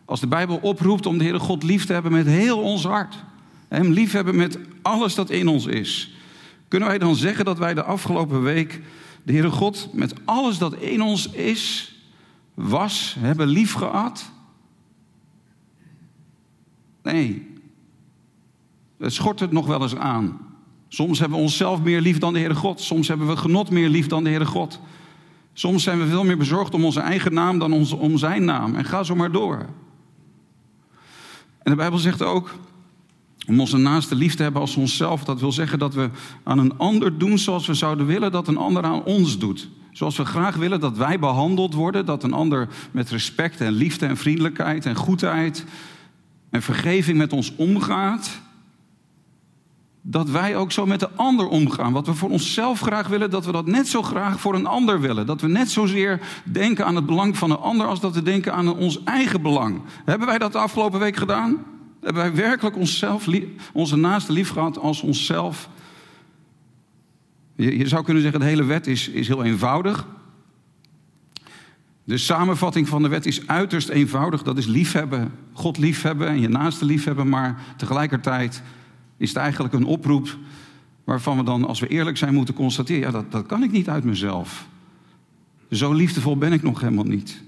Als 0.04 0.21
de 0.21 0.26
Bijbel 0.26 0.59
oproept 0.62 1.07
om 1.07 1.19
de 1.19 1.25
Heere 1.25 1.38
God 1.38 1.62
lief 1.62 1.85
te 1.85 1.93
hebben 1.93 2.12
met 2.12 2.26
heel 2.26 2.59
ons 2.59 2.85
hart. 2.85 3.25
Hem 3.69 3.93
lief 3.93 4.12
hebben 4.12 4.37
met 4.37 4.59
alles 4.83 5.14
dat 5.14 5.31
in 5.31 5.49
ons 5.49 5.66
is. 5.66 6.16
Kunnen 6.69 6.88
wij 6.88 6.99
dan 6.99 7.16
zeggen 7.16 7.45
dat 7.45 7.59
wij 7.59 7.75
de 7.75 7.85
afgelopen 7.85 8.43
week 8.43 8.81
de 9.23 9.33
Heere 9.33 9.50
God 9.50 9.88
met 9.93 10.14
alles 10.25 10.59
dat 10.59 10.75
in 10.75 11.02
ons 11.02 11.31
is, 11.31 11.95
was, 12.54 13.16
hebben 13.19 13.47
lief 13.47 13.73
gehad? 13.73 14.31
Nee, 17.02 17.53
het 19.04 19.12
schort 19.12 19.40
het 19.40 19.52
nog 19.52 19.66
wel 19.66 19.82
eens 19.82 19.96
aan. 19.96 20.38
Soms 20.88 21.18
hebben 21.18 21.38
we 21.38 21.44
onszelf 21.44 21.82
meer 21.82 22.00
lief 22.00 22.18
dan 22.18 22.32
de 22.32 22.38
Heere 22.38 22.54
God. 22.54 22.80
Soms 22.80 23.08
hebben 23.08 23.26
we 23.26 23.37
genot 23.37 23.70
meer 23.70 23.88
lief 23.88 24.06
dan 24.06 24.25
de 24.25 24.30
Heere 24.30 24.46
God. 24.46 24.80
Soms 25.52 25.82
zijn 25.82 25.99
we 25.99 26.06
veel 26.06 26.25
meer 26.25 26.38
bezorgd 26.38 26.75
om 26.75 26.84
onze 26.84 27.00
eigen 27.00 27.34
naam 27.34 27.58
dan 27.58 27.73
om 27.94 28.18
zijn 28.18 28.44
naam. 28.44 28.75
En 28.75 28.84
ga 28.84 29.02
zo 29.02 29.14
maar 29.14 29.32
door. 29.32 29.66
En 31.62 31.70
de 31.70 31.76
Bijbel 31.76 31.99
zegt 31.99 32.23
ook 32.23 32.54
om 33.46 33.61
onze 33.61 33.76
naaste 33.76 34.14
lief 34.14 34.34
te 34.34 34.42
hebben 34.42 34.61
als 34.61 34.76
onszelf. 34.76 35.25
Dat 35.25 35.40
wil 35.40 35.52
zeggen 35.52 35.78
dat 35.78 35.94
we 35.94 36.11
aan 36.42 36.58
een 36.58 36.78
ander 36.78 37.18
doen 37.18 37.38
zoals 37.38 37.66
we 37.66 37.75
zouden 37.75 38.06
willen 38.06 38.32
dat 38.32 38.49
een 38.49 38.56
ander 38.56 38.82
aan 38.82 39.04
ons 39.04 39.38
doet. 39.38 39.68
Zoals 39.92 40.16
we 40.16 40.25
graag 40.25 40.56
willen 40.56 40.80
dat 40.80 40.96
wij 40.96 41.18
behandeld 41.18 41.75
worden, 41.75 42.06
dat 42.06 42.23
een 42.23 42.32
ander 42.32 42.68
met 42.90 43.11
respect 43.11 43.61
en 43.61 43.73
liefde 43.73 44.06
en 44.06 44.16
vriendelijkheid 44.16 44.87
en 44.87 44.96
goedheid 44.96 45.64
en 46.50 46.62
vergeving 46.62 47.18
met 47.18 47.32
ons 47.32 47.56
omgaat. 47.56 48.40
Dat 50.06 50.30
wij 50.30 50.56
ook 50.56 50.73
zo 50.73 50.87
met 50.87 51.00
de 51.00 51.11
ander 51.11 51.49
omgaan. 51.49 51.92
Wat 51.92 52.06
we 52.06 52.14
voor 52.14 52.30
onszelf 52.30 52.80
graag 52.80 53.08
willen, 53.08 53.30
dat 53.30 53.44
we 53.44 53.52
dat 53.52 53.66
net 53.66 53.88
zo 53.88 54.02
graag 54.02 54.40
voor 54.40 54.54
een 54.54 54.66
ander 54.66 55.00
willen. 55.00 55.26
Dat 55.26 55.40
we 55.40 55.49
net 55.49 55.70
zozeer 55.70 56.20
denken 56.44 56.87
aan 56.87 56.96
het 56.96 57.06
belang 57.06 57.37
van 57.37 57.50
een 57.50 57.56
ander 57.56 57.87
als 57.87 58.00
dat 58.00 58.14
we 58.14 58.23
denken 58.23 58.54
aan 58.54 58.76
ons 58.76 59.02
eigen 59.04 59.42
belang. 59.42 59.80
Hebben 60.04 60.26
wij 60.26 60.38
dat 60.38 60.52
de 60.52 60.58
afgelopen 60.58 61.00
week 61.00 61.16
gedaan? 61.16 61.64
Hebben 62.00 62.23
wij 62.23 62.34
werkelijk 62.34 62.76
onszelf, 62.76 63.26
onze 63.73 63.96
naaste 63.96 64.32
lief 64.32 64.50
gehad 64.50 64.78
als 64.78 65.02
onszelf? 65.02 65.68
Je, 67.56 67.88
zou 67.88 68.04
kunnen 68.04 68.23
zeggen, 68.23 68.40
de 68.40 68.46
hele 68.46 68.64
wet 68.64 68.87
is, 68.87 69.08
is 69.08 69.28
heel 69.28 69.44
eenvoudig. 69.44 70.06
De 72.04 72.18
samenvatting 72.18 72.88
van 72.88 73.02
de 73.02 73.08
wet 73.08 73.26
is 73.26 73.46
uiterst 73.46 73.88
eenvoudig. 73.88 74.42
Dat 74.42 74.58
is 74.58 74.66
liefhebben, 74.66 75.32
God 75.52 75.78
liefhebben 75.78 76.28
en 76.28 76.40
je 76.40 76.49
naaste 76.49 76.84
liefhebben. 76.84 77.28
Maar 77.28 77.61
tegelijkertijd 77.76 78.62
is 79.16 79.28
het 79.28 79.38
eigenlijk 79.38 79.75
een 79.75 79.85
oproep 79.85 80.38
waarvan 81.04 81.37
we 81.37 81.42
dan, 81.42 81.66
als 81.66 81.80
we 81.80 81.88
eerlijk 81.88 82.16
zijn, 82.16 82.35
moeten 82.35 82.54
constateren... 82.54 83.02
ja, 83.02 83.11
dat, 83.11 83.33
dat 83.33 83.47
kan 83.47 83.62
ik 83.62 83.71
niet 83.71 83.88
uit 83.88 84.04
mezelf. 84.04 84.66
Zo 85.71 85.92
liefdevol 85.92 86.37
ben 86.37 86.52
ik 86.52 86.62
nog 86.62 86.80
helemaal 86.80 87.04
niet. 87.04 87.42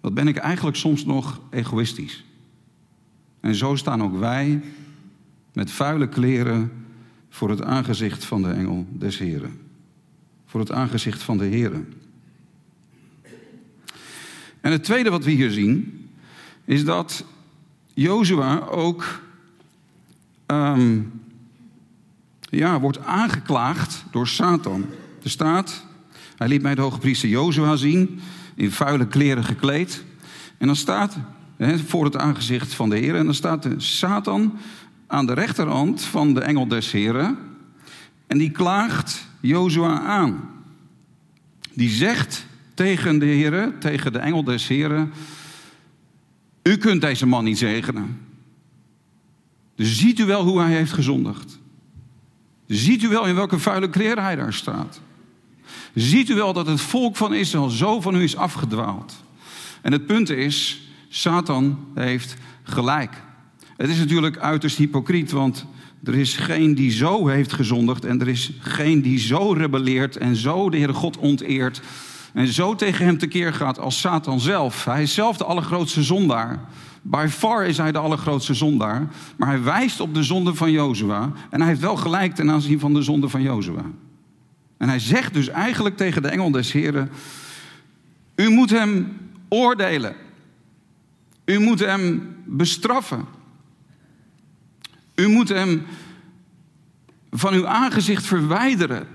Dat 0.00 0.14
ben 0.14 0.28
ik 0.28 0.36
eigenlijk 0.36 0.76
soms 0.76 1.04
nog 1.04 1.40
egoïstisch. 1.50 2.24
En 3.40 3.54
zo 3.54 3.74
staan 3.74 4.02
ook 4.02 4.18
wij 4.18 4.62
met 5.52 5.70
vuile 5.70 6.08
kleren 6.08 6.72
voor 7.28 7.50
het 7.50 7.62
aangezicht 7.62 8.24
van 8.24 8.42
de 8.42 8.50
engel 8.50 8.86
des 8.90 9.18
Heren. 9.18 9.58
Voor 10.46 10.60
het 10.60 10.72
aangezicht 10.72 11.22
van 11.22 11.38
de 11.38 11.44
Heren. 11.44 11.92
En 14.60 14.72
het 14.72 14.84
tweede 14.84 15.10
wat 15.10 15.24
we 15.24 15.30
hier 15.30 15.50
zien, 15.50 16.08
is 16.64 16.84
dat 16.84 17.24
Jozua 17.94 18.58
ook 18.58 19.22
ehm, 20.54 21.00
ja, 22.40 22.80
wordt 22.80 23.04
aangeklaagd 23.04 24.04
door 24.10 24.28
Satan. 24.28 24.86
Er 25.22 25.30
staat, 25.30 25.86
hij 26.36 26.48
liet 26.48 26.62
mij 26.62 26.74
de 26.74 26.80
hoge 26.80 26.98
priester 26.98 27.28
Jozua 27.28 27.76
zien, 27.76 28.20
in 28.54 28.70
vuile 28.70 29.06
kleren 29.06 29.44
gekleed. 29.44 30.04
En 30.58 30.66
dan 30.66 30.76
staat, 30.76 31.16
voor 31.86 32.04
het 32.04 32.16
aangezicht 32.16 32.74
van 32.74 32.88
de 32.90 32.96
Heer, 32.96 33.14
en 33.14 33.24
dan 33.24 33.34
staat 33.34 33.68
Satan 33.76 34.58
aan 35.06 35.26
de 35.26 35.32
rechterhand 35.32 36.02
van 36.02 36.34
de 36.34 36.40
engel 36.40 36.68
des 36.68 36.92
Heren. 36.92 37.38
En 38.26 38.38
die 38.38 38.50
klaagt 38.50 39.26
Jozua 39.40 40.00
aan. 40.00 40.50
Die 41.72 41.90
zegt 41.90 42.46
tegen 42.74 43.18
de 43.18 43.26
Heren, 43.26 43.78
tegen 43.78 44.12
de 44.12 44.18
engel 44.18 44.44
des 44.44 44.68
Heren: 44.68 45.12
U 46.62 46.76
kunt 46.76 47.00
deze 47.00 47.26
man 47.26 47.44
niet 47.44 47.58
zegenen. 47.58 48.18
Ziet 49.76 50.18
u 50.18 50.24
wel 50.24 50.44
hoe 50.44 50.60
hij 50.60 50.72
heeft 50.72 50.92
gezondigd? 50.92 51.58
Ziet 52.66 53.02
u 53.02 53.08
wel 53.08 53.26
in 53.26 53.34
welke 53.34 53.58
vuile 53.58 53.90
kleren 53.90 54.22
hij 54.22 54.36
daar 54.36 54.52
staat? 54.52 55.00
Ziet 55.94 56.28
u 56.28 56.34
wel 56.34 56.52
dat 56.52 56.66
het 56.66 56.80
volk 56.80 57.16
van 57.16 57.34
Israël 57.34 57.68
zo 57.68 58.00
van 58.00 58.14
u 58.14 58.22
is 58.22 58.36
afgedwaald? 58.36 59.14
En 59.82 59.92
het 59.92 60.06
punt 60.06 60.30
is, 60.30 60.88
Satan 61.08 61.78
heeft 61.94 62.36
gelijk. 62.62 63.22
Het 63.76 63.90
is 63.90 63.98
natuurlijk 63.98 64.38
uiterst 64.38 64.76
hypocriet, 64.76 65.30
want 65.30 65.66
er 66.04 66.14
is 66.14 66.36
geen 66.36 66.74
die 66.74 66.90
zo 66.90 67.26
heeft 67.26 67.52
gezondigd 67.52 68.04
en 68.04 68.20
er 68.20 68.28
is 68.28 68.52
geen 68.58 69.02
die 69.02 69.18
zo 69.18 69.52
rebelleert 69.52 70.16
en 70.16 70.36
zo 70.36 70.70
de 70.70 70.76
Heere 70.76 70.92
God 70.92 71.16
onteert 71.16 71.80
en 72.34 72.46
zo 72.46 72.74
tegen 72.74 73.04
hem 73.04 73.18
tekeer 73.18 73.52
gaat 73.54 73.78
als 73.78 74.00
Satan 74.00 74.40
zelf. 74.40 74.84
Hij 74.84 75.02
is 75.02 75.14
zelf 75.14 75.36
de 75.36 75.44
allergrootste 75.44 76.02
zondaar. 76.02 76.60
By 77.02 77.26
far 77.30 77.66
is 77.66 77.76
hij 77.76 77.92
de 77.92 77.98
allergrootste 77.98 78.54
zondaar, 78.54 79.08
maar 79.36 79.48
hij 79.48 79.62
wijst 79.62 80.00
op 80.00 80.14
de 80.14 80.22
zonde 80.22 80.54
van 80.54 80.70
Jozua 80.70 81.32
en 81.50 81.60
hij 81.60 81.68
heeft 81.68 81.80
wel 81.80 81.96
gelijk 81.96 82.34
ten 82.34 82.50
aanzien 82.50 82.80
van 82.80 82.94
de 82.94 83.02
zonde 83.02 83.28
van 83.28 83.42
Jozua. 83.42 83.84
En 84.76 84.88
hij 84.88 84.98
zegt 84.98 85.34
dus 85.34 85.48
eigenlijk 85.48 85.96
tegen 85.96 86.22
de 86.22 86.28
engel 86.28 86.50
des 86.50 86.72
Heren, 86.72 87.10
u 88.34 88.48
moet 88.48 88.70
hem 88.70 89.16
oordelen. 89.48 90.14
U 91.44 91.58
moet 91.58 91.80
hem 91.80 92.36
bestraffen. 92.44 93.24
U 95.14 95.28
moet 95.28 95.48
hem 95.48 95.86
van 97.30 97.54
uw 97.54 97.66
aangezicht 97.66 98.24
verwijderen. 98.24 99.06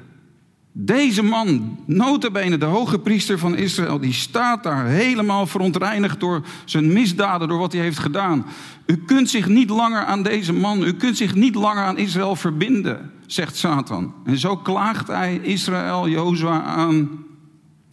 Deze 0.71 1.23
man, 1.23 1.77
notabene 1.85 2.57
de 2.57 2.65
hoge 2.65 2.99
priester 2.99 3.39
van 3.39 3.55
Israël, 3.55 3.99
die 3.99 4.13
staat 4.13 4.63
daar 4.63 4.85
helemaal 4.85 5.47
verontreinigd 5.47 6.19
door 6.19 6.45
zijn 6.65 6.93
misdaden, 6.93 7.47
door 7.47 7.59
wat 7.59 7.73
hij 7.73 7.81
heeft 7.81 7.99
gedaan. 7.99 8.45
U 8.85 8.97
kunt 8.97 9.29
zich 9.29 9.47
niet 9.47 9.69
langer 9.69 10.05
aan 10.05 10.23
deze 10.23 10.53
man, 10.53 10.83
u 10.83 10.93
kunt 10.93 11.17
zich 11.17 11.35
niet 11.35 11.55
langer 11.55 11.83
aan 11.83 11.97
Israël 11.97 12.35
verbinden, 12.35 13.11
zegt 13.25 13.55
Satan. 13.55 14.13
En 14.25 14.37
zo 14.37 14.57
klaagt 14.57 15.07
hij 15.07 15.39
Israël, 15.41 16.09
Jozua 16.09 16.61
aan 16.61 17.09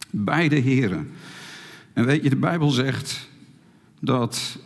bij 0.09 0.47
de 0.47 0.59
heren. 0.59 1.11
En 1.93 2.05
weet 2.05 2.23
je, 2.23 2.29
de 2.29 2.35
Bijbel 2.35 2.69
zegt 2.69 3.29
dat, 3.99 4.57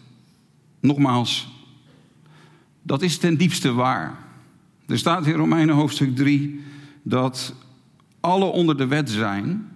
nogmaals, 0.80 1.50
dat 2.84 3.01
is 3.01 3.18
ten 3.18 3.38
diepste 3.38 3.74
waar. 3.74 4.18
Er 4.88 4.98
staat 4.98 5.25
in 5.25 5.34
Romeinen 5.34 5.75
hoofdstuk 5.75 6.15
3 6.15 6.63
dat 7.03 7.53
alle 8.22 8.46
onder 8.46 8.78
de 8.78 8.88
wet 8.88 9.10
zijn 9.10 9.70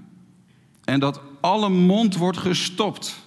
en 0.84 1.00
dat 1.00 1.22
alle 1.42 1.70
mond 1.70 2.18
wordt 2.18 2.38
gestopt. 2.38 3.24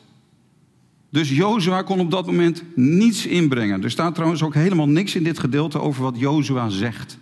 Dus 1.11 1.31
Jozua 1.31 1.83
kon 1.83 2.01
op 2.01 2.11
dat 2.11 2.27
moment 2.27 2.63
niets 2.75 3.27
inbrengen. 3.27 3.83
Er 3.83 3.91
staat 3.91 4.15
trouwens 4.15 4.43
ook 4.43 4.55
helemaal 4.55 4.89
niks 4.89 5.15
in 5.15 5.25
dit 5.25 5.39
gedeelte 5.39 5.81
over 5.81 6.03
wat 6.03 6.19
Jozua 6.19 6.69
zegt. 6.69 7.19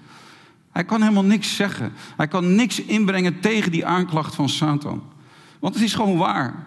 Hij 0.73 0.85
kan 0.85 1.03
helemaal 1.03 1.25
niks 1.25 1.57
zeggen. 1.57 1.93
Hij 2.17 2.29
kan 2.29 2.55
niks 2.55 2.83
inbrengen 2.83 3.41
tegen 3.41 3.73
die 3.73 3.87
aanklacht 3.87 4.35
van 4.35 4.49
Satan. 4.49 5.03
Want 5.59 5.75
het 5.75 5.85
is 5.85 5.95
gewoon 5.95 6.17
waar. 6.17 6.67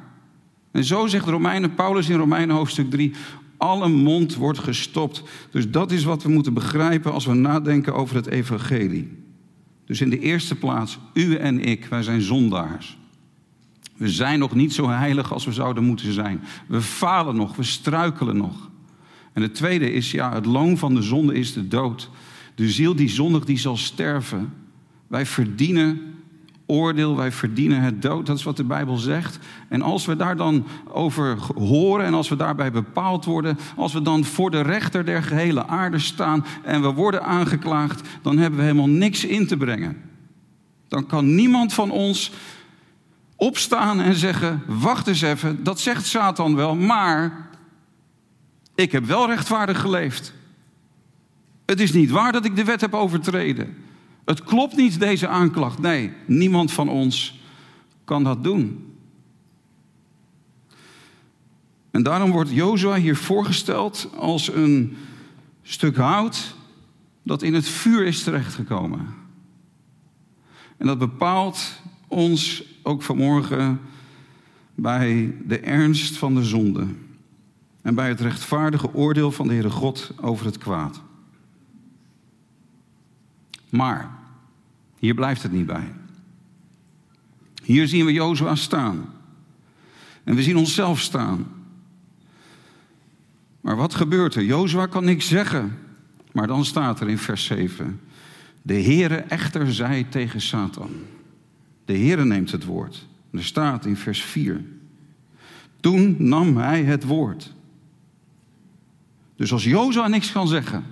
En 0.72 0.84
zo 0.84 1.08
zegt 1.08 1.26
Romeinen, 1.26 1.74
Paulus 1.74 2.10
in 2.10 2.18
Romeinen 2.18 2.56
hoofdstuk 2.56 2.90
3, 2.90 3.14
alle 3.58 3.90
mond 3.90 4.36
wordt 4.36 4.60
gestopt. 4.60 5.24
Dus 5.52 5.70
dat 5.70 5.92
is 5.92 6.04
wat 6.04 6.24
we 6.24 6.30
moeten 6.30 6.54
begrijpen 6.54 7.14
als 7.14 7.26
we 7.26 7.34
nadenken 7.34 7.94
over 7.94 8.16
het 8.16 8.28
evangelie. 8.28 9.18
Dus 9.89 10.01
in 10.01 10.10
de 10.10 10.19
eerste 10.19 10.55
plaats, 10.55 10.98
u 11.13 11.36
en 11.36 11.60
ik, 11.60 11.86
wij 11.86 12.03
zijn 12.03 12.22
zondaars. 12.22 12.98
We 13.98 14.10
zijn 14.10 14.39
nog 14.39 14.55
niet 14.55 14.74
zo 14.74 14.89
heilig 14.89 15.34
als 15.34 15.46
we 15.46 15.51
zouden 15.51 15.84
moeten 15.84 16.13
zijn. 16.13 16.43
We 16.67 16.81
falen 16.81 17.36
nog, 17.36 17.55
we 17.55 17.63
struikelen 17.63 18.38
nog. 18.38 18.69
En 19.34 19.41
het 19.41 19.55
tweede 19.55 19.91
is, 19.91 20.12
ja, 20.12 20.34
het 20.34 20.46
loon 20.46 20.77
van 20.77 20.96
de 20.96 21.01
zonde 21.01 21.34
is 21.34 21.53
de 21.53 21.67
dood. 21.67 22.10
De 22.55 22.69
ziel 22.69 22.96
die 22.96 23.10
zondigt, 23.10 23.48
die 23.48 23.58
zal 23.58 23.77
sterven. 23.77 24.53
Wij 25.08 25.25
verdienen 25.25 26.01
oordeel, 26.70 27.16
wij 27.16 27.32
verdienen 27.32 27.82
het 27.82 28.02
dood. 28.02 28.26
Dat 28.26 28.38
is 28.38 28.44
wat 28.44 28.58
de 28.58 28.64
Bijbel 28.64 28.98
zegt. 28.98 29.40
En 29.70 29.82
als 29.82 30.06
we 30.06 30.16
daar 30.16 30.36
dan 30.36 30.66
over 30.88 31.38
horen 31.56 32.06
en 32.06 32.14
als 32.14 32.30
we 32.30 32.36
daarbij 32.36 32.72
bepaald 32.72 33.26
worden, 33.26 33.58
als 33.76 33.94
we 33.94 34.02
dan 34.02 34.24
voor 34.24 34.52
de 34.52 34.62
rechter 34.62 35.06
der 35.06 35.24
gehele 35.24 35.68
aarde 35.68 36.00
staan 36.00 36.46
en 36.64 36.82
we 36.82 36.92
worden 36.92 37.24
aangeklaagd, 37.24 38.08
dan 38.22 38.38
hebben 38.38 38.60
we 38.60 38.66
helemaal 38.66 38.90
niks 38.90 39.26
in 39.26 39.48
te 39.48 39.58
brengen. 39.58 39.98
Dan 40.88 41.06
kan 41.06 41.36
niemand 41.36 41.74
van 41.74 41.92
ons 41.92 42.32
opstaan 43.36 44.02
en 44.02 44.16
zeggen: 44.16 44.64
Wacht 44.68 45.08
eens 45.08 45.22
even, 45.22 45.64
dat 45.64 45.80
zegt 45.80 46.06
Satan 46.06 46.56
wel, 46.56 46.76
maar 46.76 47.50
ik 48.76 48.92
heb 48.92 49.06
wel 49.06 49.28
rechtvaardig 49.28 49.80
geleefd. 49.80 50.34
Het 51.66 51.80
is 51.80 51.92
niet 51.92 52.10
waar 52.10 52.32
dat 52.32 52.46
ik 52.46 52.56
de 52.56 52.64
wet 52.64 52.82
heb 52.82 52.94
overtreden. 52.94 53.78
Het 54.30 54.44
klopt 54.44 54.76
niet, 54.76 55.00
deze 55.00 55.28
aanklacht. 55.28 55.80
Nee, 55.80 56.14
niemand 56.26 56.72
van 56.72 56.90
ons 56.90 57.40
kan 58.04 58.24
dat 58.24 58.44
doen. 58.44 58.94
En 61.92 62.04
daarom 62.04 62.32
wordt 62.32 62.50
Jozua 62.50 62.96
hier 62.96 63.16
voorgesteld 63.16 64.10
als 64.18 64.54
een 64.54 64.98
stuk 65.62 65.96
hout 65.96 66.56
dat 67.24 67.42
in 67.42 67.54
het 67.54 67.68
vuur 67.68 68.06
is 68.06 68.24
terechtgekomen. 68.24 69.08
En 70.78 70.88
dat 70.88 70.98
bepaalt 70.98 71.82
ons 72.08 72.64
ook 72.84 73.02
vanmorgen 73.02 73.82
bij 74.76 75.36
de 75.46 75.60
ernst 75.60 76.18
van 76.18 76.36
de 76.36 76.44
zonde 76.44 76.88
en 77.82 77.96
bij 77.96 78.08
het 78.08 78.22
rechtvaardige 78.22 78.94
oordeel 78.94 79.32
van 79.32 79.48
de 79.48 79.54
Heere 79.54 79.70
God 79.70 80.12
over 80.22 80.46
het 80.46 80.58
kwaad. 80.58 81.02
Maar 83.70 84.18
hier 85.00 85.13
blijft 85.13 85.44
het 85.44 85.51
niet 85.51 85.65
bij. 85.65 85.91
Hier 87.63 87.88
zien 87.88 88.06
we 88.06 88.12
Jozua 88.13 88.56
staan. 88.56 89.06
En 90.24 90.36
we 90.36 90.44
zien 90.44 90.58
onszelf 90.58 91.00
staan. 91.00 91.48
Maar 93.62 93.75
wat 93.75 93.96
gebeurt 93.96 94.36
er? 94.36 94.44
Jozua 94.44 94.86
kan 94.86 95.03
niks 95.03 95.27
zeggen. 95.27 95.77
Maar 96.32 96.48
dan 96.48 96.65
staat 96.65 97.00
er 97.00 97.10
in 97.10 97.18
vers 97.18 97.46
7. 97.46 98.01
De 98.62 98.82
Heere 98.82 99.15
echter 99.15 99.74
zei 99.74 100.10
tegen 100.10 100.41
Satan. 100.41 100.91
De 101.86 101.94
Heere 101.98 102.25
neemt 102.25 102.51
het 102.51 102.65
woord. 102.65 103.08
Er 103.32 103.44
staat 103.44 103.86
in 103.86 103.98
vers 103.98 104.22
4. 104.24 104.63
Toen 105.79 106.15
nam 106.18 106.58
hij 106.58 106.84
het 106.84 107.03
woord. 107.03 107.53
Dus 109.36 109.51
als 109.51 109.63
Jozua 109.63 110.08
niks 110.08 110.32
kan 110.32 110.48
zeggen. 110.48 110.86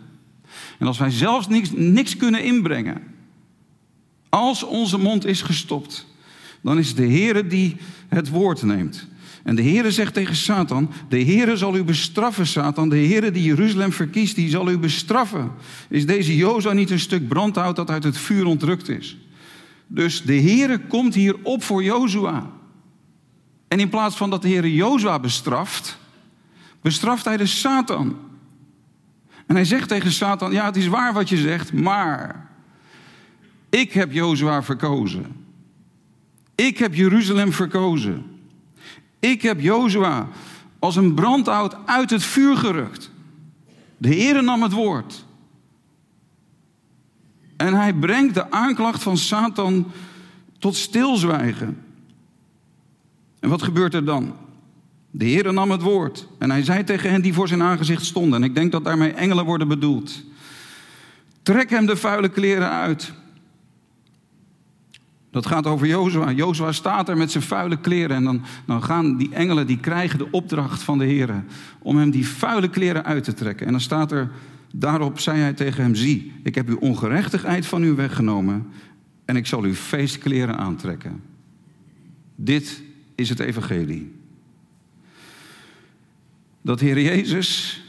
En 0.79 0.87
als 0.87 0.97
wij 0.97 1.11
zelfs 1.11 1.47
niks, 1.47 1.71
niks 1.71 2.17
kunnen 2.17 2.43
inbrengen. 2.43 3.01
Als 4.29 4.63
onze 4.63 4.97
mond 4.97 5.25
is 5.25 5.41
gestopt. 5.41 6.05
Dan 6.61 6.79
is 6.79 6.95
de 6.95 7.07
Heere 7.07 7.47
die 7.47 7.77
het 8.07 8.29
woord 8.29 8.61
neemt. 8.63 9.07
En 9.43 9.55
de 9.55 9.63
Heere 9.63 9.91
zegt 9.91 10.13
tegen 10.13 10.35
Satan: 10.35 10.91
De 11.09 11.23
Heere 11.23 11.57
zal 11.57 11.75
u 11.75 11.83
bestraffen, 11.83 12.47
Satan. 12.47 12.89
De 12.89 12.97
Heere 12.97 13.31
die 13.31 13.43
Jeruzalem 13.43 13.91
verkiest, 13.91 14.35
die 14.35 14.49
zal 14.49 14.69
u 14.69 14.77
bestraffen. 14.77 15.51
Is 15.89 16.05
deze 16.05 16.35
Jozua 16.35 16.73
niet 16.73 16.89
een 16.89 16.99
stuk 16.99 17.27
brandhout 17.27 17.75
dat 17.75 17.89
uit 17.89 18.03
het 18.03 18.17
vuur 18.17 18.45
ontrukt 18.45 18.89
is? 18.89 19.17
Dus 19.87 20.21
de 20.21 20.41
Heere 20.41 20.79
komt 20.79 21.15
hier 21.15 21.35
op 21.43 21.63
voor 21.63 21.83
Jozua. 21.83 22.51
En 23.67 23.79
in 23.79 23.89
plaats 23.89 24.15
van 24.15 24.29
dat 24.29 24.41
de 24.41 24.47
Heere 24.47 24.73
Jozua 24.73 25.19
bestraft, 25.19 25.97
bestraft 26.81 27.25
hij 27.25 27.37
de 27.37 27.45
Satan. 27.45 28.17
En 29.45 29.55
hij 29.55 29.65
zegt 29.65 29.87
tegen 29.87 30.11
Satan: 30.11 30.51
Ja, 30.51 30.65
het 30.65 30.77
is 30.77 30.87
waar 30.87 31.13
wat 31.13 31.29
je 31.29 31.37
zegt, 31.37 31.73
maar 31.73 32.46
ik 33.69 33.93
heb 33.93 34.11
Jozua 34.11 34.63
verkozen. 34.63 35.45
Ik 36.55 36.77
heb 36.77 36.93
Jeruzalem 36.93 37.51
verkozen. 37.51 38.25
Ik 39.19 39.41
heb 39.41 39.59
Jozua 39.59 40.27
als 40.79 40.95
een 40.95 41.13
brandhout 41.13 41.75
uit 41.85 42.09
het 42.09 42.23
vuur 42.23 42.57
gerukt. 42.57 43.11
De 43.97 44.07
Heere 44.07 44.41
nam 44.41 44.61
het 44.61 44.71
woord. 44.71 45.25
En 47.57 47.73
hij 47.73 47.93
brengt 47.93 48.33
de 48.33 48.51
aanklacht 48.51 49.03
van 49.03 49.17
Satan 49.17 49.91
tot 50.59 50.75
stilzwijgen. 50.75 51.81
En 53.39 53.49
wat 53.49 53.61
gebeurt 53.61 53.93
er 53.93 54.05
dan? 54.05 54.35
De 55.11 55.25
Heere 55.25 55.51
nam 55.51 55.71
het 55.71 55.81
woord 55.81 56.27
en 56.37 56.49
hij 56.49 56.63
zei 56.63 56.83
tegen 56.83 57.09
hen 57.09 57.21
die 57.21 57.33
voor 57.33 57.47
zijn 57.47 57.61
aangezicht 57.61 58.05
stonden, 58.05 58.41
en 58.41 58.49
ik 58.49 58.55
denk 58.55 58.71
dat 58.71 58.83
daarmee 58.83 59.11
engelen 59.11 59.45
worden 59.45 59.67
bedoeld: 59.67 60.23
Trek 61.43 61.69
hem 61.69 61.85
de 61.85 61.95
vuile 61.95 62.29
kleren 62.29 62.69
uit. 62.69 63.13
Dat 65.31 65.45
gaat 65.45 65.67
over 65.67 65.87
Jozua. 65.87 66.31
Jozua 66.31 66.71
staat 66.71 67.09
er 67.09 67.17
met 67.17 67.31
zijn 67.31 67.43
vuile 67.43 67.79
kleren 67.79 68.15
en 68.15 68.23
dan, 68.23 68.41
dan 68.65 68.83
gaan 68.83 69.17
die 69.17 69.33
engelen, 69.33 69.67
die 69.67 69.79
krijgen 69.79 70.17
de 70.17 70.31
opdracht 70.31 70.83
van 70.83 70.97
de 70.97 71.05
Heere 71.05 71.43
om 71.79 71.97
hem 71.97 72.09
die 72.09 72.27
vuile 72.27 72.69
kleren 72.69 73.05
uit 73.05 73.23
te 73.23 73.33
trekken. 73.33 73.65
En 73.65 73.71
dan 73.71 73.81
staat 73.81 74.11
er, 74.11 74.31
daarop 74.75 75.19
zei 75.19 75.39
hij 75.39 75.53
tegen 75.53 75.83
hem, 75.83 75.95
zie, 75.95 76.33
ik 76.43 76.55
heb 76.55 76.67
uw 76.67 76.77
ongerechtigheid 76.77 77.65
van 77.65 77.83
u 77.83 77.93
weggenomen 77.93 78.67
en 79.25 79.35
ik 79.35 79.47
zal 79.47 79.61
uw 79.61 79.73
feestkleren 79.73 80.57
aantrekken. 80.57 81.21
Dit 82.35 82.81
is 83.15 83.29
het 83.29 83.39
evangelie. 83.39 84.15
Dat 86.61 86.79
Heer 86.79 87.01
Jezus 87.01 87.81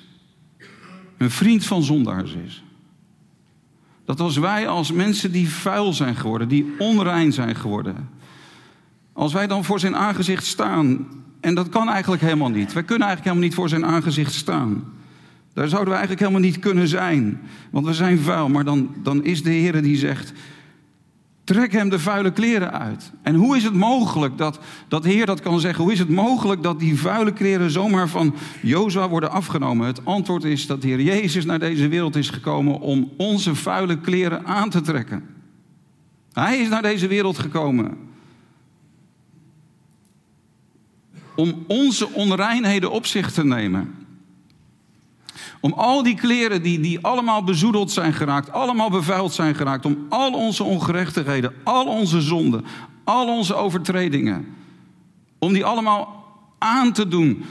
een 1.16 1.30
vriend 1.30 1.64
van 1.66 1.82
zondaars 1.82 2.36
is. 2.46 2.62
Dat 4.08 4.20
als 4.20 4.36
wij 4.36 4.68
als 4.68 4.92
mensen 4.92 5.32
die 5.32 5.48
vuil 5.48 5.92
zijn 5.92 6.16
geworden, 6.16 6.48
die 6.48 6.74
onrein 6.78 7.32
zijn 7.32 7.54
geworden, 7.54 8.08
als 9.12 9.32
wij 9.32 9.46
dan 9.46 9.64
voor 9.64 9.80
zijn 9.80 9.96
aangezicht 9.96 10.46
staan, 10.46 11.06
en 11.40 11.54
dat 11.54 11.68
kan 11.68 11.88
eigenlijk 11.88 12.22
helemaal 12.22 12.48
niet. 12.48 12.72
Wij 12.72 12.82
kunnen 12.82 13.06
eigenlijk 13.06 13.24
helemaal 13.24 13.44
niet 13.44 13.54
voor 13.54 13.68
zijn 13.68 13.86
aangezicht 13.86 14.34
staan. 14.34 14.84
Daar 15.52 15.68
zouden 15.68 15.88
we 15.88 15.98
eigenlijk 15.98 16.20
helemaal 16.20 16.48
niet 16.48 16.58
kunnen 16.58 16.88
zijn, 16.88 17.40
want 17.70 17.86
we 17.86 17.94
zijn 17.94 18.18
vuil. 18.18 18.48
Maar 18.48 18.64
dan, 18.64 18.94
dan 19.02 19.24
is 19.24 19.42
de 19.42 19.50
Heer 19.50 19.82
die 19.82 19.96
zegt, 19.96 20.32
Trek 21.48 21.72
hem 21.72 21.88
de 21.88 21.98
vuile 21.98 22.32
kleren 22.32 22.72
uit. 22.72 23.12
En 23.22 23.34
hoe 23.34 23.56
is 23.56 23.64
het 23.64 23.74
mogelijk 23.74 24.38
dat, 24.38 24.58
dat 24.88 25.04
Heer 25.04 25.26
dat 25.26 25.40
kan 25.40 25.60
zeggen? 25.60 25.84
Hoe 25.84 25.92
is 25.92 25.98
het 25.98 26.08
mogelijk 26.08 26.62
dat 26.62 26.78
die 26.78 26.98
vuile 26.98 27.32
kleren 27.32 27.70
zomaar 27.70 28.08
van 28.08 28.34
Jozua 28.62 29.08
worden 29.08 29.30
afgenomen? 29.30 29.86
Het 29.86 30.04
antwoord 30.04 30.44
is 30.44 30.66
dat 30.66 30.82
de 30.82 30.88
Heer 30.88 31.00
Jezus 31.00 31.44
naar 31.44 31.58
deze 31.58 31.88
wereld 31.88 32.16
is 32.16 32.30
gekomen 32.30 32.80
om 32.80 33.10
onze 33.16 33.54
vuile 33.54 34.00
kleren 34.00 34.46
aan 34.46 34.70
te 34.70 34.80
trekken. 34.80 35.26
Hij 36.32 36.58
is 36.58 36.68
naar 36.68 36.82
deze 36.82 37.06
wereld 37.06 37.38
gekomen 37.38 37.96
om 41.34 41.64
onze 41.66 42.12
onreinheden 42.12 42.90
op 42.90 43.06
zich 43.06 43.32
te 43.32 43.44
nemen. 43.44 43.94
Om 45.60 45.72
al 45.72 46.02
die 46.02 46.14
kleren 46.14 46.62
die, 46.62 46.80
die 46.80 47.04
allemaal 47.04 47.44
bezoedeld 47.44 47.90
zijn 47.90 48.12
geraakt, 48.12 48.52
allemaal 48.52 48.90
bevuild 48.90 49.32
zijn 49.32 49.54
geraakt, 49.54 49.84
om 49.84 50.06
al 50.08 50.32
onze 50.32 50.64
ongerechtigheden, 50.64 51.52
al 51.64 51.86
onze 51.86 52.20
zonden, 52.20 52.64
al 53.04 53.28
onze 53.28 53.54
overtredingen, 53.54 54.46
om 55.38 55.52
die 55.52 55.64
allemaal 55.64 56.24
aan 56.58 56.92
te 56.92 57.08
doen, 57.08 57.44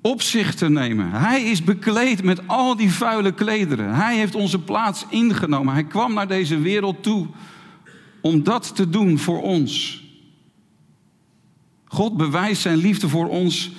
op 0.00 0.22
zich 0.22 0.54
te 0.54 0.68
nemen. 0.68 1.10
Hij 1.10 1.42
is 1.42 1.64
bekleed 1.64 2.22
met 2.22 2.48
al 2.48 2.76
die 2.76 2.92
vuile 2.92 3.32
klederen. 3.32 3.94
Hij 3.94 4.16
heeft 4.16 4.34
onze 4.34 4.58
plaats 4.58 5.06
ingenomen. 5.08 5.74
Hij 5.74 5.84
kwam 5.84 6.14
naar 6.14 6.28
deze 6.28 6.58
wereld 6.58 7.02
toe 7.02 7.26
om 8.20 8.42
dat 8.42 8.76
te 8.76 8.90
doen 8.90 9.18
voor 9.18 9.42
ons. 9.42 10.02
God 11.84 12.16
bewijst 12.16 12.62
zijn 12.62 12.76
liefde 12.76 13.08
voor 13.08 13.28
ons 13.28 13.70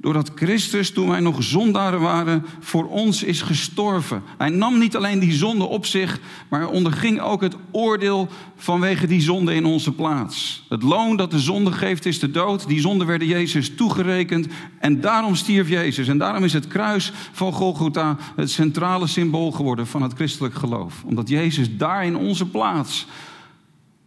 Doordat 0.00 0.30
Christus, 0.34 0.90
toen 0.90 1.08
wij 1.08 1.20
nog 1.20 1.42
zondaren 1.42 2.00
waren, 2.00 2.44
voor 2.60 2.88
ons 2.88 3.22
is 3.22 3.42
gestorven. 3.42 4.22
Hij 4.38 4.48
nam 4.48 4.78
niet 4.78 4.96
alleen 4.96 5.18
die 5.18 5.32
zonde 5.32 5.64
op 5.64 5.86
zich, 5.86 6.20
maar 6.48 6.68
onderging 6.68 7.20
ook 7.20 7.40
het 7.40 7.56
oordeel 7.70 8.28
vanwege 8.56 9.06
die 9.06 9.20
zonde 9.20 9.54
in 9.54 9.64
onze 9.64 9.92
plaats. 9.92 10.64
Het 10.68 10.82
loon 10.82 11.16
dat 11.16 11.30
de 11.30 11.38
zonde 11.38 11.72
geeft 11.72 12.06
is 12.06 12.18
de 12.18 12.30
dood. 12.30 12.68
Die 12.68 12.80
zonde 12.80 13.04
werden 13.04 13.28
Jezus 13.28 13.74
toegerekend 13.74 14.46
en 14.78 15.00
daarom 15.00 15.34
stierf 15.34 15.68
Jezus. 15.68 16.08
En 16.08 16.18
daarom 16.18 16.44
is 16.44 16.52
het 16.52 16.66
kruis 16.66 17.12
van 17.32 17.52
Golgotha 17.52 18.16
het 18.36 18.50
centrale 18.50 19.06
symbool 19.06 19.50
geworden 19.50 19.86
van 19.86 20.02
het 20.02 20.12
christelijk 20.12 20.54
geloof. 20.54 21.02
Omdat 21.04 21.28
Jezus 21.28 21.76
daar 21.76 22.04
in 22.04 22.16
onze 22.16 22.46
plaats 22.46 23.06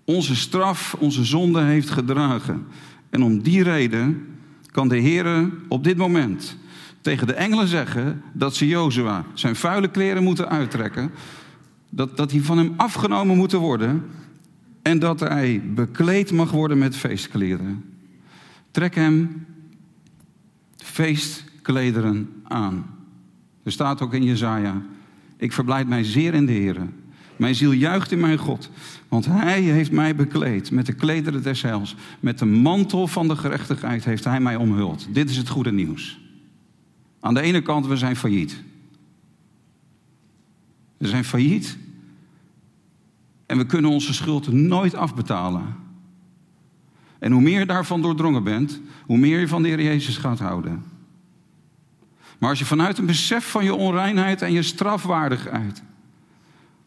onze 0.05 0.35
straf, 0.35 0.95
onze 0.99 1.23
zonde 1.23 1.61
heeft 1.61 1.89
gedragen. 1.89 2.67
En 3.09 3.23
om 3.23 3.41
die 3.41 3.63
reden 3.63 4.32
kan 4.73 4.87
de 4.87 4.97
Heer 4.97 5.49
op 5.67 5.83
dit 5.83 5.97
moment 5.97 6.57
tegen 7.01 7.27
de 7.27 7.33
engelen 7.33 7.67
zeggen 7.67 8.21
dat 8.33 8.55
ze 8.55 8.67
Jozua 8.67 9.25
zijn 9.33 9.55
vuile 9.55 9.87
kleren 9.87 10.23
moeten 10.23 10.49
uittrekken, 10.49 11.11
dat, 11.89 12.17
dat 12.17 12.29
die 12.29 12.43
van 12.43 12.57
hem 12.57 12.73
afgenomen 12.77 13.37
moeten 13.37 13.59
worden 13.59 14.03
en 14.81 14.99
dat 14.99 15.19
hij 15.19 15.61
bekleed 15.73 16.31
mag 16.31 16.51
worden 16.51 16.77
met 16.77 16.95
feestkleren. 16.95 17.83
Trek 18.71 18.95
hem 18.95 19.45
feestklederen 20.77 22.29
aan. 22.43 22.85
Er 23.63 23.71
staat 23.71 24.01
ook 24.01 24.13
in 24.13 24.23
Jezaja, 24.23 24.81
ik 25.37 25.53
verblijd 25.53 25.87
mij 25.87 26.03
zeer 26.03 26.33
in 26.33 26.45
de 26.45 26.51
Heer. 26.51 26.77
Mijn 27.35 27.55
ziel 27.55 27.71
juicht 27.71 28.11
in 28.11 28.19
mijn 28.19 28.37
God, 28.37 28.69
want 29.07 29.25
Hij 29.25 29.61
heeft 29.61 29.91
mij 29.91 30.15
bekleed 30.15 30.71
met 30.71 30.85
de 30.85 30.93
klederen 30.93 31.43
des 31.43 31.61
heils. 31.61 31.95
Met 32.19 32.39
de 32.39 32.45
mantel 32.45 33.07
van 33.07 33.27
de 33.27 33.35
gerechtigheid 33.35 34.05
heeft 34.05 34.23
Hij 34.23 34.39
mij 34.39 34.55
omhuld. 34.55 35.07
Dit 35.11 35.29
is 35.29 35.37
het 35.37 35.49
goede 35.49 35.71
nieuws. 35.71 36.19
Aan 37.19 37.33
de 37.33 37.41
ene 37.41 37.61
kant, 37.61 37.87
we 37.87 37.97
zijn 37.97 38.15
failliet. 38.15 38.63
We 40.97 41.07
zijn 41.07 41.23
failliet 41.23 41.77
en 43.45 43.57
we 43.57 43.65
kunnen 43.65 43.91
onze 43.91 44.13
schuld 44.13 44.51
nooit 44.51 44.95
afbetalen. 44.95 45.75
En 47.19 47.31
hoe 47.31 47.41
meer 47.41 47.59
je 47.59 47.65
daarvan 47.65 48.01
doordrongen 48.01 48.43
bent, 48.43 48.81
hoe 49.05 49.17
meer 49.17 49.39
je 49.39 49.47
van 49.47 49.61
de 49.61 49.67
Heer 49.67 49.81
Jezus 49.81 50.17
gaat 50.17 50.39
houden. 50.39 50.83
Maar 52.39 52.49
als 52.49 52.59
je 52.59 52.65
vanuit 52.65 52.97
een 52.97 53.05
besef 53.05 53.51
van 53.51 53.63
je 53.63 53.73
onreinheid 53.73 54.41
en 54.41 54.51
je 54.51 54.63
strafwaardigheid 54.63 55.83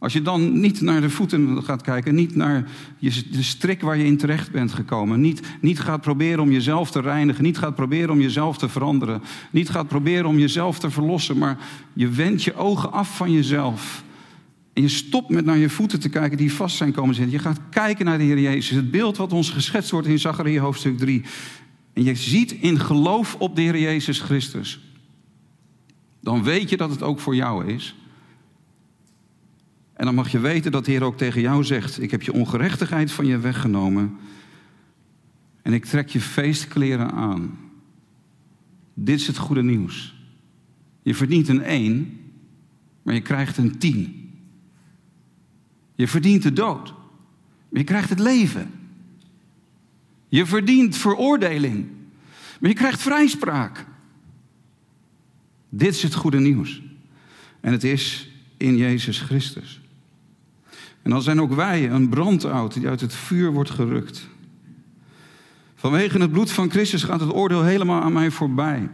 als 0.06 0.14
je 0.14 0.22
dan 0.22 0.60
niet 0.60 0.80
naar 0.80 1.00
de 1.00 1.10
voeten 1.10 1.62
gaat 1.64 1.82
kijken, 1.82 2.14
niet 2.14 2.36
naar 2.36 2.70
je, 2.98 3.22
de 3.30 3.42
strik 3.42 3.80
waar 3.80 3.96
je 3.96 4.04
in 4.04 4.16
terecht 4.16 4.50
bent 4.50 4.72
gekomen, 4.72 5.20
niet, 5.20 5.40
niet 5.60 5.80
gaat 5.80 6.00
proberen 6.00 6.40
om 6.40 6.52
jezelf 6.52 6.90
te 6.90 7.00
reinigen, 7.00 7.42
niet 7.42 7.58
gaat 7.58 7.74
proberen 7.74 8.10
om 8.10 8.20
jezelf 8.20 8.58
te 8.58 8.68
veranderen, 8.68 9.22
niet 9.50 9.68
gaat 9.68 9.88
proberen 9.88 10.26
om 10.26 10.38
jezelf 10.38 10.78
te 10.78 10.90
verlossen, 10.90 11.38
maar 11.38 11.58
je 11.92 12.08
wendt 12.08 12.42
je 12.42 12.54
ogen 12.54 12.92
af 12.92 13.16
van 13.16 13.32
jezelf. 13.32 14.04
En 14.72 14.82
je 14.82 14.88
stopt 14.88 15.28
met 15.28 15.44
naar 15.44 15.58
je 15.58 15.68
voeten 15.68 16.00
te 16.00 16.08
kijken 16.08 16.36
die 16.36 16.52
vast 16.52 16.76
zijn 16.76 16.92
komen 16.92 17.14
zitten. 17.14 17.32
Je 17.32 17.38
gaat 17.38 17.60
kijken 17.70 18.04
naar 18.04 18.18
de 18.18 18.24
Heer 18.24 18.40
Jezus. 18.40 18.76
Het 18.76 18.90
beeld 18.90 19.16
wat 19.16 19.32
ons 19.32 19.50
geschetst 19.50 19.90
wordt 19.90 20.06
in 20.06 20.18
Zachariah 20.18 20.62
hoofdstuk 20.62 20.98
3. 20.98 21.22
En 21.92 22.04
je 22.04 22.14
ziet 22.14 22.52
in 22.52 22.78
geloof 22.78 23.36
op 23.38 23.56
de 23.56 23.62
Heer 23.62 23.78
Jezus 23.78 24.20
Christus. 24.20 24.80
Dan 26.20 26.42
weet 26.42 26.70
je 26.70 26.76
dat 26.76 26.90
het 26.90 27.02
ook 27.02 27.20
voor 27.20 27.34
jou 27.34 27.66
is. 27.66 27.94
En 29.96 30.04
dan 30.04 30.14
mag 30.14 30.30
je 30.30 30.38
weten 30.38 30.72
dat 30.72 30.84
de 30.84 30.90
Heer 30.90 31.02
ook 31.02 31.16
tegen 31.16 31.40
jou 31.40 31.64
zegt: 31.64 32.02
Ik 32.02 32.10
heb 32.10 32.22
je 32.22 32.32
ongerechtigheid 32.32 33.12
van 33.12 33.26
je 33.26 33.38
weggenomen. 33.38 34.16
En 35.62 35.72
ik 35.72 35.84
trek 35.84 36.08
je 36.08 36.20
feestkleren 36.20 37.12
aan. 37.12 37.58
Dit 38.94 39.20
is 39.20 39.26
het 39.26 39.36
goede 39.36 39.62
nieuws. 39.62 40.14
Je 41.02 41.14
verdient 41.14 41.48
een 41.48 41.62
één, 41.62 42.20
maar 43.02 43.14
je 43.14 43.20
krijgt 43.20 43.56
een 43.56 43.78
tien. 43.78 44.30
Je 45.94 46.08
verdient 46.08 46.42
de 46.42 46.52
dood, 46.52 46.94
maar 47.68 47.80
je 47.80 47.84
krijgt 47.84 48.10
het 48.10 48.18
leven. 48.18 48.70
Je 50.28 50.46
verdient 50.46 50.96
veroordeling. 50.96 51.86
Maar 52.60 52.70
je 52.70 52.76
krijgt 52.76 53.02
vrijspraak. 53.02 53.86
Dit 55.68 55.94
is 55.94 56.02
het 56.02 56.14
goede 56.14 56.38
nieuws. 56.38 56.82
En 57.60 57.72
het 57.72 57.84
is 57.84 58.30
in 58.56 58.76
Jezus 58.76 59.20
Christus. 59.20 59.80
En 61.06 61.12
dan 61.12 61.22
zijn 61.22 61.40
ook 61.40 61.54
wij 61.54 61.90
een 61.90 62.08
brandout 62.08 62.74
die 62.74 62.88
uit 62.88 63.00
het 63.00 63.14
vuur 63.14 63.52
wordt 63.52 63.70
gerukt. 63.70 64.28
Vanwege 65.74 66.18
het 66.18 66.32
bloed 66.32 66.50
van 66.50 66.70
Christus 66.70 67.02
gaat 67.02 67.20
het 67.20 67.32
oordeel 67.32 67.62
helemaal 67.62 68.02
aan 68.02 68.12
mij 68.12 68.30
voorbij. 68.30 68.88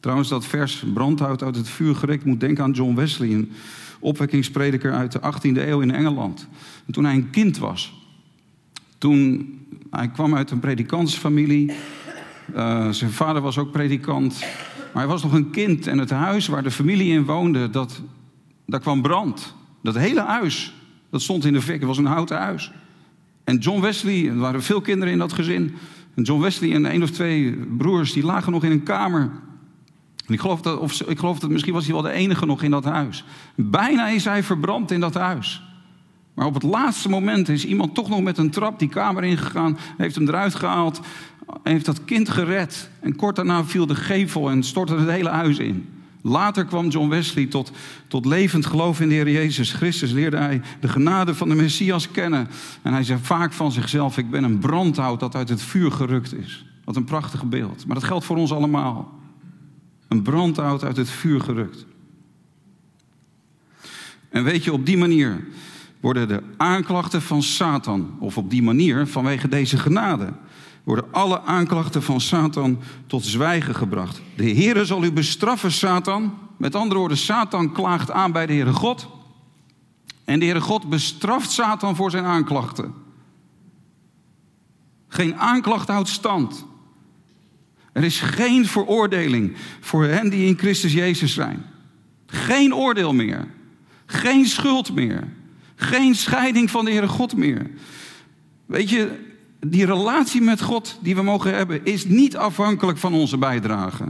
Trouwens, 0.00 0.28
dat 0.28 0.46
vers 0.46 0.84
brandhout 0.94 1.42
uit 1.42 1.56
het 1.56 1.68
vuur 1.68 1.94
gerukt 1.94 2.24
moet 2.24 2.40
denken 2.40 2.64
aan 2.64 2.70
John 2.70 2.94
Wesley, 2.94 3.32
een 3.32 3.52
opwekkingsprediker 4.00 4.92
uit 4.92 5.12
de 5.12 5.20
18e 5.20 5.68
eeuw 5.68 5.80
in 5.80 5.90
Engeland. 5.90 6.48
En 6.86 6.92
toen 6.92 7.04
hij 7.04 7.14
een 7.14 7.30
kind 7.30 7.58
was, 7.58 8.02
toen 8.98 9.48
hij 9.90 10.08
kwam 10.08 10.34
uit 10.34 10.50
een 10.50 10.60
predikantsfamilie. 10.60 11.72
Uh, 12.54 12.90
zijn 12.90 13.10
vader 13.10 13.42
was 13.42 13.58
ook 13.58 13.70
predikant. 13.70 14.38
Maar 14.92 15.02
hij 15.02 15.12
was 15.12 15.22
nog 15.22 15.32
een 15.32 15.50
kind 15.50 15.86
en 15.86 15.98
het 15.98 16.10
huis 16.10 16.46
waar 16.46 16.62
de 16.62 16.70
familie 16.70 17.12
in 17.12 17.24
woonde, 17.24 17.70
dat, 17.70 18.02
daar 18.66 18.80
kwam 18.80 19.02
brand. 19.02 19.54
Dat 19.82 19.94
hele 19.94 20.22
huis, 20.22 20.72
dat 21.10 21.22
stond 21.22 21.44
in 21.44 21.52
de 21.52 21.62
fik. 21.62 21.78
Het 21.78 21.88
was 21.88 21.98
een 21.98 22.04
houten 22.04 22.38
huis. 22.38 22.72
En 23.44 23.56
John 23.56 23.80
Wesley, 23.80 24.28
er 24.28 24.38
waren 24.38 24.62
veel 24.62 24.80
kinderen 24.80 25.12
in 25.12 25.18
dat 25.18 25.32
gezin. 25.32 25.74
En 26.14 26.22
John 26.22 26.42
Wesley 26.42 26.74
en 26.74 26.94
een 26.94 27.02
of 27.02 27.10
twee 27.10 27.56
broers, 27.76 28.12
die 28.12 28.24
lagen 28.24 28.52
nog 28.52 28.64
in 28.64 28.70
een 28.70 28.82
kamer. 28.82 29.30
En 30.26 30.34
ik 30.34 30.40
geloof 30.40 30.60
dat, 30.60 30.78
of 30.78 31.00
ik 31.00 31.18
geloof 31.18 31.38
dat 31.38 31.50
misschien 31.50 31.72
was 31.72 31.84
hij 31.84 31.92
wel 31.92 32.02
de 32.02 32.10
enige 32.10 32.46
nog 32.46 32.62
in 32.62 32.70
dat 32.70 32.84
huis. 32.84 33.24
Bijna 33.54 34.08
is 34.08 34.24
hij 34.24 34.42
verbrand 34.42 34.90
in 34.90 35.00
dat 35.00 35.14
huis. 35.14 35.62
Maar 36.34 36.46
op 36.46 36.54
het 36.54 36.62
laatste 36.62 37.08
moment 37.08 37.48
is 37.48 37.64
iemand 37.64 37.94
toch 37.94 38.08
nog 38.08 38.20
met 38.20 38.38
een 38.38 38.50
trap 38.50 38.78
die 38.78 38.88
kamer 38.88 39.24
ingegaan, 39.24 39.78
heeft 39.96 40.14
hem 40.14 40.28
eruit 40.28 40.54
gehaald, 40.54 41.00
heeft 41.62 41.84
dat 41.84 42.04
kind 42.04 42.28
gered. 42.28 42.90
En 43.00 43.16
kort 43.16 43.36
daarna 43.36 43.64
viel 43.64 43.86
de 43.86 43.94
gevel 43.94 44.50
en 44.50 44.62
stortte 44.62 44.94
het 44.94 45.10
hele 45.10 45.28
huis 45.28 45.58
in. 45.58 45.88
Later 46.22 46.64
kwam 46.64 46.88
John 46.88 47.08
Wesley 47.08 47.46
tot, 47.46 47.72
tot 48.08 48.26
levend 48.26 48.66
geloof 48.66 49.00
in 49.00 49.08
de 49.08 49.14
Heer 49.14 49.30
Jezus 49.30 49.72
Christus. 49.72 50.10
Leerde 50.10 50.36
hij 50.36 50.62
de 50.80 50.88
genade 50.88 51.34
van 51.34 51.48
de 51.48 51.54
Messias 51.54 52.10
kennen. 52.10 52.48
En 52.82 52.92
hij 52.92 53.04
zei 53.04 53.18
vaak 53.22 53.52
van 53.52 53.72
zichzelf: 53.72 54.18
Ik 54.18 54.30
ben 54.30 54.44
een 54.44 54.58
brandhout 54.58 55.20
dat 55.20 55.34
uit 55.34 55.48
het 55.48 55.62
vuur 55.62 55.92
gerukt 55.92 56.34
is. 56.34 56.64
Wat 56.84 56.96
een 56.96 57.04
prachtig 57.04 57.44
beeld. 57.44 57.86
Maar 57.86 57.94
dat 57.94 58.04
geldt 58.04 58.24
voor 58.24 58.36
ons 58.36 58.52
allemaal. 58.52 59.18
Een 60.08 60.22
brandhout 60.22 60.84
uit 60.84 60.96
het 60.96 61.10
vuur 61.10 61.40
gerukt. 61.40 61.86
En 64.28 64.44
weet 64.44 64.64
je, 64.64 64.72
op 64.72 64.86
die 64.86 64.96
manier 64.96 65.46
worden 66.00 66.28
de 66.28 66.42
aanklachten 66.56 67.22
van 67.22 67.42
Satan, 67.42 68.16
of 68.20 68.36
op 68.36 68.50
die 68.50 68.62
manier 68.62 69.06
vanwege 69.06 69.48
deze 69.48 69.78
genade, 69.78 70.32
worden 70.88 71.12
alle 71.12 71.42
aanklachten 71.42 72.02
van 72.02 72.20
Satan 72.20 72.78
tot 73.06 73.24
zwijgen 73.24 73.74
gebracht. 73.74 74.20
De 74.36 74.50
Heere 74.50 74.84
zal 74.84 75.04
u 75.04 75.12
bestraffen, 75.12 75.72
Satan. 75.72 76.38
Met 76.56 76.74
andere 76.74 77.00
woorden, 77.00 77.16
Satan 77.16 77.72
klaagt 77.72 78.10
aan 78.10 78.32
bij 78.32 78.46
de 78.46 78.52
Heere 78.52 78.72
God. 78.72 79.08
En 80.24 80.38
de 80.38 80.44
Heere 80.44 80.60
God 80.60 80.88
bestraft 80.88 81.50
Satan 81.50 81.96
voor 81.96 82.10
zijn 82.10 82.24
aanklachten. 82.24 82.94
Geen 85.08 85.36
aanklacht 85.36 85.88
houdt 85.88 86.08
stand. 86.08 86.66
Er 87.92 88.04
is 88.04 88.20
geen 88.20 88.66
veroordeling 88.66 89.56
voor 89.80 90.04
hen 90.04 90.30
die 90.30 90.46
in 90.46 90.58
Christus 90.58 90.92
Jezus 90.92 91.34
zijn. 91.34 91.64
Geen 92.26 92.74
oordeel 92.74 93.12
meer. 93.12 93.48
Geen 94.06 94.46
schuld 94.46 94.94
meer. 94.94 95.28
Geen 95.74 96.14
scheiding 96.14 96.70
van 96.70 96.84
de 96.84 96.90
Heere 96.90 97.08
God 97.08 97.36
meer. 97.36 97.70
Weet 98.66 98.90
je, 98.90 99.26
die 99.60 99.86
relatie 99.86 100.40
met 100.40 100.60
God 100.60 100.98
die 101.02 101.14
we 101.14 101.22
mogen 101.22 101.54
hebben, 101.54 101.84
is 101.84 102.04
niet 102.04 102.36
afhankelijk 102.36 102.98
van 102.98 103.14
onze 103.14 103.38
bijdrage. 103.38 104.04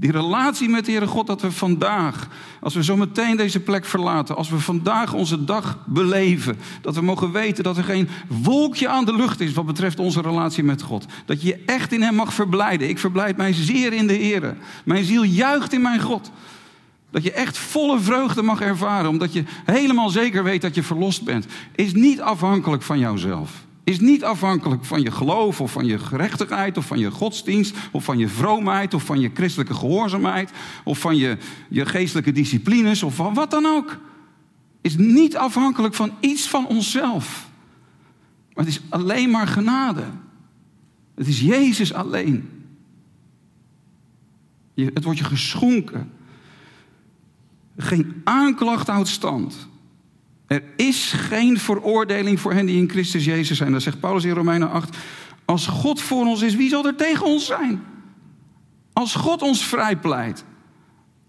Die 0.00 0.12
relatie 0.12 0.68
met 0.68 0.84
de 0.84 0.90
Heere 0.90 1.06
God, 1.06 1.26
dat 1.26 1.40
we 1.40 1.50
vandaag, 1.50 2.28
als 2.60 2.74
we 2.74 2.84
zo 2.84 2.96
meteen 2.96 3.36
deze 3.36 3.60
plek 3.60 3.84
verlaten, 3.84 4.36
als 4.36 4.50
we 4.50 4.58
vandaag 4.58 5.12
onze 5.12 5.44
dag 5.44 5.78
beleven, 5.86 6.58
dat 6.80 6.94
we 6.94 7.00
mogen 7.00 7.32
weten 7.32 7.64
dat 7.64 7.76
er 7.76 7.84
geen 7.84 8.08
wolkje 8.42 8.88
aan 8.88 9.04
de 9.04 9.16
lucht 9.16 9.40
is 9.40 9.52
wat 9.52 9.66
betreft 9.66 9.98
onze 9.98 10.20
relatie 10.20 10.64
met 10.64 10.82
God. 10.82 11.06
Dat 11.24 11.42
je 11.42 11.48
je 11.48 11.62
echt 11.66 11.92
in 11.92 12.02
Hem 12.02 12.14
mag 12.14 12.34
verblijden. 12.34 12.88
Ik 12.88 12.98
verblijd 12.98 13.36
mij 13.36 13.52
zeer 13.52 13.92
in 13.92 14.06
de 14.06 14.12
Heer. 14.12 14.56
Mijn 14.84 15.04
ziel 15.04 15.22
juicht 15.22 15.72
in 15.72 15.82
mijn 15.82 16.00
God. 16.00 16.30
Dat 17.10 17.22
je 17.22 17.32
echt 17.32 17.58
volle 17.58 18.00
vreugde 18.00 18.42
mag 18.42 18.60
ervaren, 18.60 19.10
omdat 19.10 19.32
je 19.32 19.44
helemaal 19.64 20.10
zeker 20.10 20.44
weet 20.44 20.62
dat 20.62 20.74
je 20.74 20.82
verlost 20.82 21.24
bent, 21.24 21.46
is 21.74 21.94
niet 21.94 22.20
afhankelijk 22.20 22.82
van 22.82 22.98
jouzelf. 22.98 23.68
Is 23.84 24.00
niet 24.00 24.24
afhankelijk 24.24 24.84
van 24.84 25.02
je 25.02 25.10
geloof 25.10 25.60
of 25.60 25.72
van 25.72 25.86
je 25.86 25.98
gerechtigheid 25.98 26.76
of 26.76 26.86
van 26.86 26.98
je 26.98 27.10
godsdienst 27.10 27.76
of 27.92 28.04
van 28.04 28.18
je 28.18 28.28
vroomheid 28.28 28.94
of 28.94 29.02
van 29.02 29.20
je 29.20 29.30
christelijke 29.34 29.74
gehoorzaamheid 29.74 30.50
of 30.84 30.98
van 30.98 31.16
je, 31.16 31.36
je 31.68 31.86
geestelijke 31.86 32.32
disciplines 32.32 33.02
of 33.02 33.14
van 33.14 33.34
wat 33.34 33.50
dan 33.50 33.66
ook. 33.66 33.98
Is 34.80 34.96
niet 34.96 35.36
afhankelijk 35.36 35.94
van 35.94 36.12
iets 36.20 36.48
van 36.48 36.66
onszelf. 36.66 37.48
Maar 38.54 38.64
het 38.64 38.74
is 38.74 38.82
alleen 38.88 39.30
maar 39.30 39.46
genade. 39.46 40.04
Het 41.14 41.26
is 41.26 41.40
Jezus 41.40 41.92
alleen. 41.92 42.48
Je, 44.74 44.90
het 44.94 45.04
wordt 45.04 45.18
je 45.18 45.24
geschonken. 45.24 46.12
Geen 47.76 48.20
aanklacht 48.24 48.86
houdt 48.86 49.08
stand. 49.08 49.68
Er 50.50 50.62
is 50.76 51.12
geen 51.12 51.58
veroordeling 51.58 52.40
voor 52.40 52.52
hen 52.52 52.66
die 52.66 52.76
in 52.76 52.88
Christus 52.88 53.24
Jezus 53.24 53.56
zijn. 53.56 53.72
Dat 53.72 53.82
zegt 53.82 54.00
Paulus 54.00 54.24
in 54.24 54.34
Romeinen 54.34 54.70
8. 54.70 54.96
Als 55.44 55.66
God 55.66 56.00
voor 56.00 56.26
ons 56.26 56.42
is, 56.42 56.54
wie 56.54 56.68
zal 56.68 56.86
er 56.86 56.96
tegen 56.96 57.26
ons 57.26 57.46
zijn? 57.46 57.82
Als 58.92 59.14
God 59.14 59.42
ons 59.42 59.64
vrijpleit. 59.64 60.44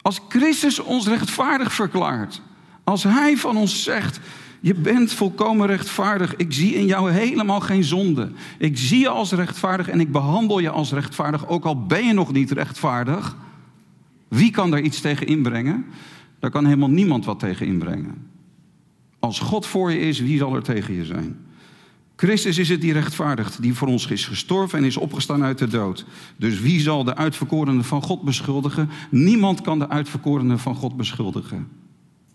Als 0.01 0.21
Christus 0.29 0.79
ons 0.79 1.07
rechtvaardig 1.07 1.73
verklaart. 1.73 2.41
Als 2.83 3.03
Hij 3.03 3.37
van 3.37 3.57
ons 3.57 3.83
zegt, 3.83 4.19
je 4.59 4.73
bent 4.73 5.13
volkomen 5.13 5.67
rechtvaardig. 5.67 6.35
Ik 6.35 6.53
zie 6.53 6.73
in 6.73 6.85
jou 6.85 7.11
helemaal 7.11 7.59
geen 7.59 7.83
zonde. 7.83 8.31
Ik 8.57 8.77
zie 8.77 8.99
je 8.99 9.09
als 9.09 9.31
rechtvaardig 9.31 9.89
en 9.89 9.99
ik 9.99 10.11
behandel 10.11 10.59
je 10.59 10.69
als 10.69 10.91
rechtvaardig, 10.91 11.47
ook 11.47 11.65
al 11.65 11.85
ben 11.85 12.05
je 12.05 12.13
nog 12.13 12.31
niet 12.31 12.51
rechtvaardig. 12.51 13.35
Wie 14.27 14.51
kan 14.51 14.71
daar 14.71 14.81
iets 14.81 15.01
tegen 15.01 15.27
inbrengen? 15.27 15.85
Daar 16.39 16.51
kan 16.51 16.65
helemaal 16.65 16.89
niemand 16.89 17.25
wat 17.25 17.39
tegen 17.39 17.65
inbrengen. 17.65 18.30
Als 19.21 19.39
God 19.39 19.65
voor 19.65 19.91
je 19.91 19.99
is, 19.99 20.19
wie 20.19 20.37
zal 20.37 20.55
er 20.55 20.63
tegen 20.63 20.93
je 20.93 21.05
zijn? 21.05 21.45
Christus 22.15 22.57
is 22.57 22.69
het 22.69 22.81
die 22.81 22.93
rechtvaardigt, 22.93 23.61
die 23.61 23.73
voor 23.73 23.87
ons 23.87 24.07
is 24.07 24.25
gestorven 24.25 24.79
en 24.79 24.85
is 24.85 24.97
opgestaan 24.97 25.43
uit 25.43 25.57
de 25.57 25.67
dood. 25.67 26.05
Dus 26.37 26.59
wie 26.59 26.79
zal 26.79 27.03
de 27.03 27.15
uitverkorene 27.15 27.83
van 27.83 28.01
God 28.01 28.21
beschuldigen? 28.21 28.89
Niemand 29.09 29.61
kan 29.61 29.79
de 29.79 29.89
uitverkorene 29.89 30.57
van 30.57 30.75
God 30.75 30.97
beschuldigen. 30.97 31.67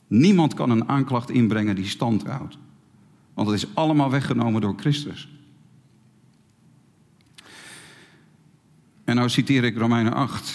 Niemand 0.06 0.54
kan 0.54 0.70
een 0.70 0.88
aanklacht 0.88 1.30
inbrengen 1.30 1.76
die 1.76 1.86
stand 1.86 2.26
houdt. 2.26 2.58
Want 3.34 3.48
het 3.48 3.56
is 3.56 3.74
allemaal 3.74 4.10
weggenomen 4.10 4.60
door 4.60 4.74
Christus. 4.76 5.28
En 9.04 9.16
nou 9.16 9.28
citeer 9.28 9.64
ik 9.64 9.76
Romeinen 9.76 10.12
8. 10.12 10.54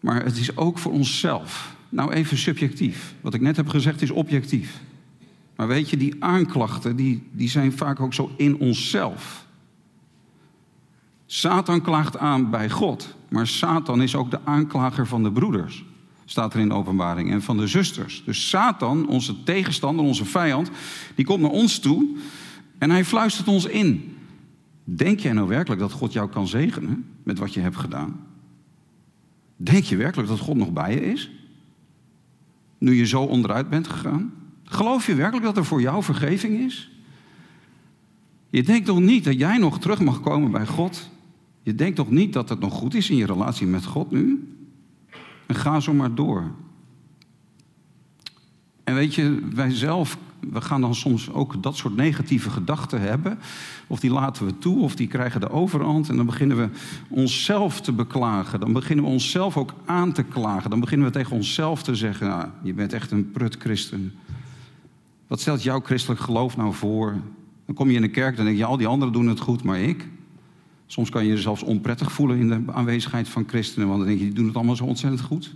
Maar 0.00 0.24
het 0.24 0.36
is 0.36 0.56
ook 0.56 0.78
voor 0.78 0.92
onszelf. 0.92 1.71
Nou, 1.92 2.12
even 2.12 2.38
subjectief. 2.38 3.14
Wat 3.20 3.34
ik 3.34 3.40
net 3.40 3.56
heb 3.56 3.68
gezegd 3.68 4.02
is 4.02 4.10
objectief. 4.10 4.80
Maar 5.56 5.66
weet 5.66 5.90
je, 5.90 5.96
die 5.96 6.14
aanklachten 6.18 6.96
die, 6.96 7.28
die 7.32 7.48
zijn 7.48 7.72
vaak 7.72 8.00
ook 8.00 8.14
zo 8.14 8.30
in 8.36 8.56
onszelf. 8.56 9.46
Satan 11.26 11.82
klaagt 11.82 12.18
aan 12.18 12.50
bij 12.50 12.70
God, 12.70 13.14
maar 13.28 13.46
Satan 13.46 14.02
is 14.02 14.14
ook 14.14 14.30
de 14.30 14.44
aanklager 14.44 15.06
van 15.06 15.22
de 15.22 15.32
broeders, 15.32 15.84
staat 16.24 16.54
er 16.54 16.60
in 16.60 16.68
de 16.68 16.74
openbaring, 16.74 17.30
en 17.30 17.42
van 17.42 17.56
de 17.56 17.66
zusters. 17.66 18.22
Dus 18.24 18.48
Satan, 18.48 19.08
onze 19.08 19.42
tegenstander, 19.42 20.04
onze 20.04 20.24
vijand, 20.24 20.70
die 21.14 21.24
komt 21.24 21.40
naar 21.40 21.50
ons 21.50 21.78
toe 21.78 22.16
en 22.78 22.90
hij 22.90 23.04
fluistert 23.04 23.48
ons 23.48 23.64
in. 23.64 24.16
Denk 24.84 25.20
jij 25.20 25.32
nou 25.32 25.48
werkelijk 25.48 25.80
dat 25.80 25.92
God 25.92 26.12
jou 26.12 26.28
kan 26.28 26.48
zegenen 26.48 27.04
met 27.22 27.38
wat 27.38 27.54
je 27.54 27.60
hebt 27.60 27.76
gedaan? 27.76 28.20
Denk 29.56 29.84
je 29.84 29.96
werkelijk 29.96 30.28
dat 30.28 30.38
God 30.38 30.56
nog 30.56 30.72
bij 30.72 30.94
je 30.94 31.04
is? 31.04 31.30
Nu 32.82 32.94
je 32.94 33.06
zo 33.06 33.22
onderuit 33.22 33.68
bent 33.68 33.88
gegaan? 33.88 34.32
Geloof 34.64 35.06
je 35.06 35.14
werkelijk 35.14 35.44
dat 35.44 35.56
er 35.56 35.64
voor 35.64 35.80
jou 35.80 36.02
vergeving 36.02 36.58
is? 36.58 36.90
Je 38.50 38.62
denkt 38.62 38.86
toch 38.86 39.00
niet 39.00 39.24
dat 39.24 39.38
jij 39.38 39.58
nog 39.58 39.78
terug 39.78 40.00
mag 40.00 40.20
komen 40.20 40.50
bij 40.50 40.66
God? 40.66 41.10
Je 41.62 41.74
denkt 41.74 41.96
toch 41.96 42.10
niet 42.10 42.32
dat 42.32 42.48
het 42.48 42.60
nog 42.60 42.72
goed 42.72 42.94
is 42.94 43.10
in 43.10 43.16
je 43.16 43.26
relatie 43.26 43.66
met 43.66 43.84
God 43.84 44.10
nu? 44.10 44.54
En 45.46 45.54
ga 45.54 45.80
zo 45.80 45.92
maar 45.92 46.14
door. 46.14 46.50
En 48.84 48.94
weet 48.94 49.14
je, 49.14 49.38
wij 49.54 49.70
zelf 49.70 50.18
we 50.50 50.60
gaan 50.60 50.80
dan 50.80 50.94
soms 50.94 51.30
ook 51.30 51.62
dat 51.62 51.76
soort 51.76 51.96
negatieve 51.96 52.50
gedachten 52.50 53.00
hebben. 53.00 53.38
Of 53.86 54.00
die 54.00 54.10
laten 54.10 54.46
we 54.46 54.58
toe, 54.58 54.82
of 54.82 54.94
die 54.94 55.06
krijgen 55.06 55.40
de 55.40 55.50
overhand. 55.50 56.08
En 56.08 56.16
dan 56.16 56.26
beginnen 56.26 56.56
we 56.56 56.68
onszelf 57.08 57.80
te 57.80 57.92
beklagen. 57.92 58.60
Dan 58.60 58.72
beginnen 58.72 59.04
we 59.04 59.10
onszelf 59.10 59.56
ook 59.56 59.74
aan 59.84 60.12
te 60.12 60.22
klagen. 60.22 60.70
Dan 60.70 60.80
beginnen 60.80 61.06
we 61.06 61.12
tegen 61.12 61.36
onszelf 61.36 61.82
te 61.82 61.94
zeggen: 61.94 62.28
nou, 62.28 62.48
Je 62.62 62.74
bent 62.74 62.92
echt 62.92 63.10
een 63.10 63.30
prut 63.30 63.56
christen. 63.58 64.12
Wat 65.26 65.40
stelt 65.40 65.62
jouw 65.62 65.80
christelijk 65.80 66.20
geloof 66.20 66.56
nou 66.56 66.74
voor? 66.74 67.16
Dan 67.66 67.74
kom 67.74 67.88
je 67.88 67.96
in 67.96 68.02
de 68.02 68.08
kerk, 68.10 68.36
dan 68.36 68.44
denk 68.44 68.56
je, 68.56 68.64
al 68.64 68.76
die 68.76 68.86
anderen 68.86 69.12
doen 69.12 69.28
het 69.28 69.40
goed, 69.40 69.62
maar 69.62 69.80
ik? 69.80 70.08
Soms 70.86 71.10
kan 71.10 71.24
je 71.24 71.30
je 71.30 71.40
zelfs 71.40 71.62
onprettig 71.62 72.12
voelen 72.12 72.38
in 72.38 72.48
de 72.48 72.72
aanwezigheid 72.72 73.28
van 73.28 73.44
christenen, 73.46 73.88
want 73.88 73.98
dan 73.98 74.08
denk 74.08 74.20
je, 74.20 74.26
die 74.26 74.34
doen 74.34 74.46
het 74.46 74.56
allemaal 74.56 74.76
zo 74.76 74.84
ontzettend 74.84 75.22
goed. 75.22 75.54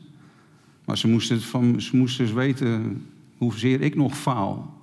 Maar 0.85 0.99
ze 0.99 1.09
moesten, 1.09 1.43
van, 1.43 1.81
ze 1.81 1.97
moesten 1.97 2.25
dus 2.25 2.35
weten 2.35 3.03
hoezeer 3.37 3.81
ik 3.81 3.95
nog 3.95 4.17
faal. 4.17 4.76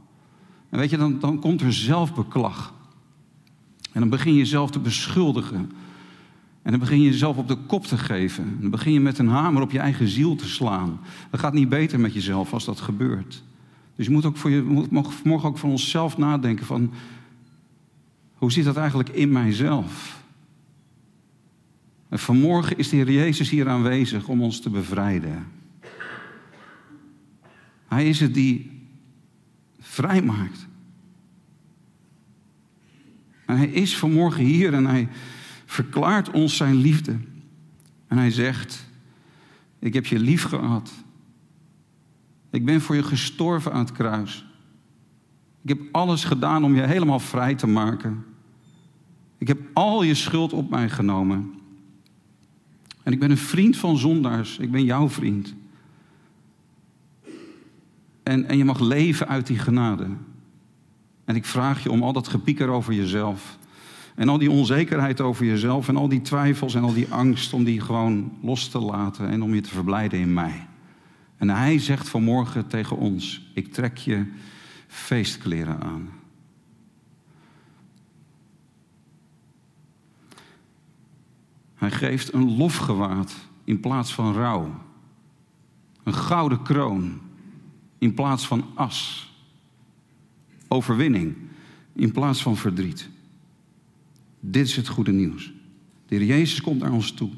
En 0.73 0.79
weet 0.79 0.89
je, 0.89 0.97
dan, 0.97 1.19
dan 1.19 1.39
komt 1.39 1.62
er 1.62 1.73
zelfbeklag. 1.73 2.73
En 3.91 3.99
dan 3.99 4.09
begin 4.09 4.31
je 4.31 4.38
jezelf 4.38 4.71
te 4.71 4.79
beschuldigen. 4.79 5.71
En 6.62 6.71
dan 6.71 6.79
begin 6.79 7.01
je 7.01 7.09
jezelf 7.09 7.38
op 7.38 7.47
de 7.47 7.55
kop 7.55 7.86
te 7.86 7.97
geven. 7.97 8.43
En 8.43 8.57
dan 8.62 8.69
begin 8.69 8.93
je 8.93 8.99
met 8.99 9.17
een 9.17 9.27
hamer 9.27 9.62
op 9.62 9.71
je 9.71 9.79
eigen 9.79 10.07
ziel 10.07 10.36
te 10.36 10.47
slaan. 10.47 10.99
Dat 11.29 11.39
gaat 11.39 11.53
niet 11.53 11.69
beter 11.69 11.99
met 11.99 12.13
jezelf 12.13 12.53
als 12.53 12.65
dat 12.65 12.79
gebeurt. 12.79 13.43
Dus 13.95 14.05
je 14.05 14.12
moet 14.12 14.25
ook 14.25 14.38
voor 14.38 14.49
je, 14.49 14.88
moet 14.89 15.13
vanmorgen 15.13 15.49
ook 15.49 15.57
van 15.57 15.69
onszelf 15.69 16.17
nadenken 16.17 16.65
van... 16.65 16.93
Hoe 18.33 18.51
zit 18.51 18.65
dat 18.65 18.77
eigenlijk 18.77 19.09
in 19.09 19.31
mijzelf? 19.31 20.23
En 22.09 22.19
vanmorgen 22.19 22.77
is 22.77 22.89
de 22.89 22.95
Heer 22.95 23.12
Jezus 23.12 23.49
hier 23.49 23.69
aanwezig 23.69 24.27
om 24.27 24.41
ons 24.41 24.59
te 24.59 24.69
bevrijden. 24.69 25.45
Hij 27.88 28.09
is 28.09 28.19
het 28.19 28.33
die 28.33 28.72
vrijmaakt. 29.93 30.67
En 33.45 33.58
hij 33.58 33.67
is 33.67 33.97
vanmorgen 33.97 34.43
hier 34.43 34.73
en 34.73 34.86
hij 34.86 35.08
verklaart 35.65 36.32
ons 36.32 36.58
zijn 36.58 36.75
liefde. 36.75 37.17
En 38.08 38.17
hij 38.17 38.32
zegt, 38.32 38.86
ik 39.79 39.93
heb 39.93 40.06
je 40.06 40.19
lief 40.19 40.43
gehad. 40.43 40.91
Ik 42.49 42.65
ben 42.65 42.82
voor 42.82 42.95
je 42.95 43.03
gestorven 43.03 43.73
aan 43.73 43.79
het 43.79 43.91
kruis. 43.91 44.45
Ik 45.62 45.69
heb 45.69 45.79
alles 45.91 46.23
gedaan 46.23 46.63
om 46.63 46.75
je 46.75 46.82
helemaal 46.82 47.19
vrij 47.19 47.56
te 47.56 47.67
maken. 47.67 48.25
Ik 49.38 49.47
heb 49.47 49.60
al 49.73 50.03
je 50.03 50.15
schuld 50.15 50.53
op 50.53 50.69
mij 50.69 50.89
genomen. 50.89 51.53
En 53.03 53.13
ik 53.13 53.19
ben 53.19 53.32
een 53.32 53.38
vriend 53.38 53.77
van 53.77 53.97
zondaars. 53.97 54.58
Ik 54.58 54.71
ben 54.71 54.84
jouw 54.84 55.10
vriend. 55.10 55.56
En, 58.23 58.47
en 58.47 58.57
je 58.57 58.65
mag 58.65 58.79
leven 58.79 59.27
uit 59.27 59.47
die 59.47 59.59
genade. 59.59 60.07
En 61.25 61.36
ik 61.36 61.45
vraag 61.45 61.83
je 61.83 61.91
om 61.91 62.03
al 62.03 62.13
dat 62.13 62.27
gepieker 62.27 62.67
over 62.67 62.93
jezelf. 62.93 63.57
En 64.15 64.29
al 64.29 64.38
die 64.38 64.51
onzekerheid 64.51 65.21
over 65.21 65.45
jezelf. 65.45 65.88
En 65.88 65.97
al 65.97 66.07
die 66.07 66.21
twijfels 66.21 66.75
en 66.75 66.83
al 66.83 66.93
die 66.93 67.13
angst. 67.13 67.53
Om 67.53 67.63
die 67.63 67.81
gewoon 67.81 68.31
los 68.41 68.67
te 68.67 68.79
laten. 68.79 69.29
En 69.29 69.43
om 69.43 69.53
je 69.53 69.62
te 69.62 69.69
verblijden 69.69 70.19
in 70.19 70.33
mij. 70.33 70.67
En 71.38 71.49
hij 71.49 71.79
zegt 71.79 72.09
vanmorgen 72.09 72.67
tegen 72.67 72.97
ons: 72.97 73.51
Ik 73.53 73.73
trek 73.73 73.97
je 73.97 74.25
feestkleren 74.88 75.81
aan. 75.81 76.09
Hij 81.75 81.91
geeft 81.91 82.33
een 82.33 82.57
lofgewaad 82.57 83.33
in 83.63 83.79
plaats 83.79 84.13
van 84.13 84.33
rouw. 84.33 84.81
Een 86.03 86.13
gouden 86.13 86.62
kroon 86.62 87.21
in 88.03 88.13
plaats 88.13 88.47
van 88.47 88.65
as. 88.73 89.31
Overwinning 90.67 91.35
in 91.93 92.11
plaats 92.11 92.41
van 92.41 92.57
verdriet. 92.57 93.09
Dit 94.39 94.65
is 94.65 94.75
het 94.75 94.87
goede 94.87 95.11
nieuws. 95.11 95.53
De 96.07 96.15
Heer 96.15 96.25
Jezus 96.25 96.61
komt 96.61 96.79
naar 96.79 96.91
ons 96.91 97.11
toe. 97.11 97.29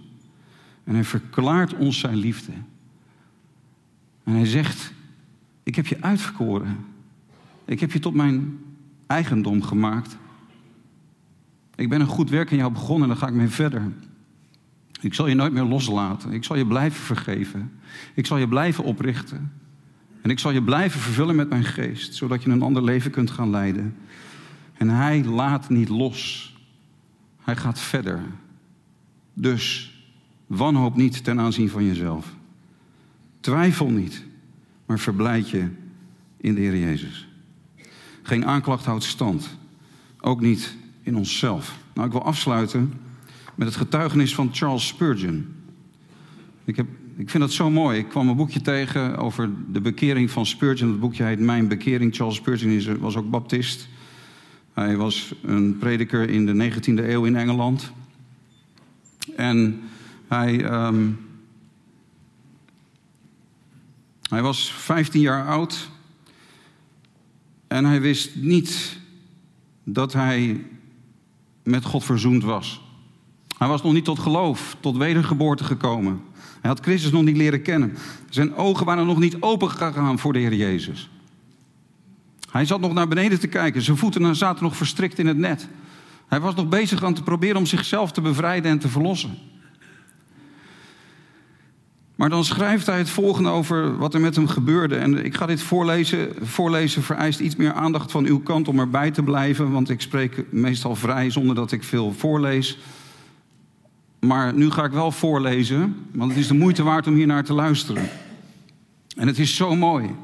En 0.83 0.93
hij 0.93 1.03
verklaart 1.03 1.73
ons 1.73 1.99
zijn 1.99 2.15
liefde. 2.15 2.51
En 4.23 4.33
hij 4.33 4.45
zegt, 4.45 4.93
ik 5.63 5.75
heb 5.75 5.87
je 5.87 6.01
uitverkoren. 6.01 6.85
Ik 7.65 7.79
heb 7.79 7.91
je 7.91 7.99
tot 7.99 8.13
mijn 8.13 8.59
eigendom 9.07 9.61
gemaakt. 9.61 10.17
Ik 11.75 11.89
ben 11.89 12.01
een 12.01 12.07
goed 12.07 12.29
werk 12.29 12.51
in 12.51 12.57
jou 12.57 12.71
begonnen 12.71 13.03
en 13.03 13.07
daar 13.07 13.23
ga 13.23 13.27
ik 13.27 13.33
mee 13.33 13.47
verder. 13.47 13.91
Ik 15.01 15.13
zal 15.13 15.27
je 15.27 15.35
nooit 15.35 15.53
meer 15.53 15.63
loslaten. 15.63 16.31
Ik 16.31 16.43
zal 16.43 16.55
je 16.55 16.67
blijven 16.67 17.03
vergeven. 17.03 17.71
Ik 18.13 18.25
zal 18.25 18.37
je 18.37 18.47
blijven 18.47 18.83
oprichten. 18.83 19.51
En 20.25 20.31
ik 20.31 20.39
zal 20.39 20.51
je 20.51 20.63
blijven 20.63 20.99
vervullen 20.99 21.35
met 21.35 21.49
mijn 21.49 21.63
geest, 21.63 22.13
zodat 22.13 22.43
je 22.43 22.49
een 22.49 22.61
ander 22.61 22.83
leven 22.83 23.11
kunt 23.11 23.31
gaan 23.31 23.49
leiden. 23.49 23.95
En 24.73 24.89
hij 24.89 25.23
laat 25.23 25.69
niet 25.69 25.89
los. 25.89 26.53
Hij 27.41 27.55
gaat 27.55 27.79
verder. 27.79 28.21
Dus 29.33 29.93
wanhoop 30.47 30.95
niet 30.95 31.23
ten 31.23 31.39
aanzien 31.39 31.69
van 31.69 31.83
jezelf. 31.83 32.33
Twijfel 33.39 33.89
niet, 33.89 34.23
maar 34.85 34.99
verblijd 34.99 35.49
je 35.49 35.69
in 36.37 36.55
de 36.55 36.61
Heer 36.61 36.77
Jezus. 36.77 37.27
Geen 38.21 38.45
aanklacht 38.45 38.85
houdt 38.85 39.03
stand. 39.03 39.57
Ook 40.19 40.41
niet 40.41 40.75
in 41.01 41.15
onszelf. 41.15 41.77
Nou, 41.93 42.07
ik 42.07 42.13
wil 42.13 42.23
afsluiten 42.23 42.93
met 43.55 43.67
het 43.67 43.77
getuigenis 43.77 44.35
van 44.35 44.49
Charles 44.51 44.87
Spurgeon. 44.87 45.55
Ik, 46.63 46.75
heb, 46.75 46.87
ik 47.17 47.29
vind 47.29 47.43
dat 47.43 47.51
zo 47.51 47.69
mooi. 47.69 47.99
Ik 47.99 48.09
kwam 48.09 48.29
een 48.29 48.35
boekje 48.35 48.61
tegen 48.61 49.17
over 49.17 49.49
de 49.71 49.81
bekering 49.81 50.31
van 50.31 50.45
Spurgeon. 50.45 50.89
Het 50.89 50.99
boekje 50.99 51.23
heet 51.23 51.39
Mijn 51.39 51.67
Bekering. 51.67 52.15
Charles 52.15 52.35
Spurgeon 52.35 52.99
was 52.99 53.15
ook 53.15 53.29
baptist. 53.29 53.87
Hij 54.73 54.97
was 54.97 55.33
een 55.41 55.77
prediker 55.77 56.29
in 56.29 56.45
de 56.45 56.71
19e 56.71 57.09
eeuw 57.09 57.25
in 57.25 57.35
Engeland. 57.35 57.91
En 59.35 59.81
hij, 60.27 60.85
um, 60.85 61.19
hij 64.29 64.41
was 64.41 64.71
15 64.71 65.21
jaar 65.21 65.47
oud. 65.47 65.89
En 67.67 67.85
hij 67.85 68.01
wist 68.01 68.35
niet 68.35 68.99
dat 69.83 70.13
hij 70.13 70.63
met 71.63 71.85
God 71.85 72.03
verzoend 72.03 72.43
was. 72.43 72.81
Hij 73.57 73.67
was 73.67 73.83
nog 73.83 73.93
niet 73.93 74.05
tot 74.05 74.19
geloof, 74.19 74.77
tot 74.79 74.97
wedergeboorte 74.97 75.63
gekomen. 75.63 76.21
Hij 76.65 76.73
had 76.73 76.83
Christus 76.83 77.11
nog 77.11 77.23
niet 77.23 77.37
leren 77.37 77.61
kennen. 77.61 77.97
Zijn 78.29 78.55
ogen 78.55 78.85
waren 78.85 79.05
nog 79.05 79.19
niet 79.19 79.37
open 79.39 79.69
gegaan 79.69 80.19
voor 80.19 80.33
de 80.33 80.39
Heer 80.39 80.53
Jezus. 80.53 81.09
Hij 82.51 82.65
zat 82.65 82.79
nog 82.79 82.93
naar 82.93 83.07
beneden 83.07 83.39
te 83.39 83.47
kijken. 83.47 83.81
Zijn 83.81 83.97
voeten 83.97 84.35
zaten 84.35 84.63
nog 84.63 84.75
verstrikt 84.75 85.19
in 85.19 85.27
het 85.27 85.37
net. 85.37 85.67
Hij 86.27 86.39
was 86.39 86.55
nog 86.55 86.69
bezig 86.69 87.03
aan 87.03 87.13
te 87.13 87.23
proberen 87.23 87.57
om 87.57 87.65
zichzelf 87.65 88.11
te 88.11 88.21
bevrijden 88.21 88.71
en 88.71 88.79
te 88.79 88.87
verlossen. 88.87 89.37
Maar 92.15 92.29
dan 92.29 92.43
schrijft 92.43 92.85
hij 92.85 92.97
het 92.97 93.09
volgende 93.09 93.49
over 93.49 93.97
wat 93.97 94.13
er 94.13 94.21
met 94.21 94.35
hem 94.35 94.47
gebeurde. 94.47 94.95
En 94.95 95.25
ik 95.25 95.35
ga 95.35 95.45
dit 95.45 95.61
voorlezen. 95.61 96.29
Voorlezen 96.41 97.03
vereist 97.03 97.39
iets 97.39 97.55
meer 97.55 97.73
aandacht 97.73 98.11
van 98.11 98.25
uw 98.25 98.39
kant 98.39 98.67
om 98.67 98.79
erbij 98.79 99.11
te 99.11 99.23
blijven. 99.23 99.71
Want 99.71 99.89
ik 99.89 100.01
spreek 100.01 100.51
meestal 100.51 100.95
vrij 100.95 101.29
zonder 101.29 101.55
dat 101.55 101.71
ik 101.71 101.83
veel 101.83 102.13
voorlees. 102.13 102.77
Maar 104.25 104.53
nu 104.53 104.71
ga 104.71 104.83
ik 104.83 104.91
wel 104.91 105.11
voorlezen, 105.11 106.07
want 106.11 106.31
het 106.31 106.39
is 106.39 106.47
de 106.47 106.53
moeite 106.53 106.83
waard 106.83 107.07
om 107.07 107.13
hier 107.13 107.27
naar 107.27 107.43
te 107.43 107.53
luisteren. 107.53 108.09
En 109.15 109.27
het 109.27 109.39
is 109.39 109.55
zo 109.55 109.75
mooi. 109.75 110.15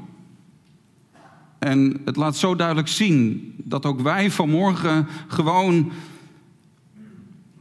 En 1.60 2.02
het 2.06 2.16
laat 2.16 2.38
zo 2.38 2.56
duidelijk 2.56 2.88
zien 2.88 3.54
dat 3.58 3.86
ook 3.86 4.00
wij 4.00 4.32
vanmorgen 4.32 5.08
gewoon 5.28 5.92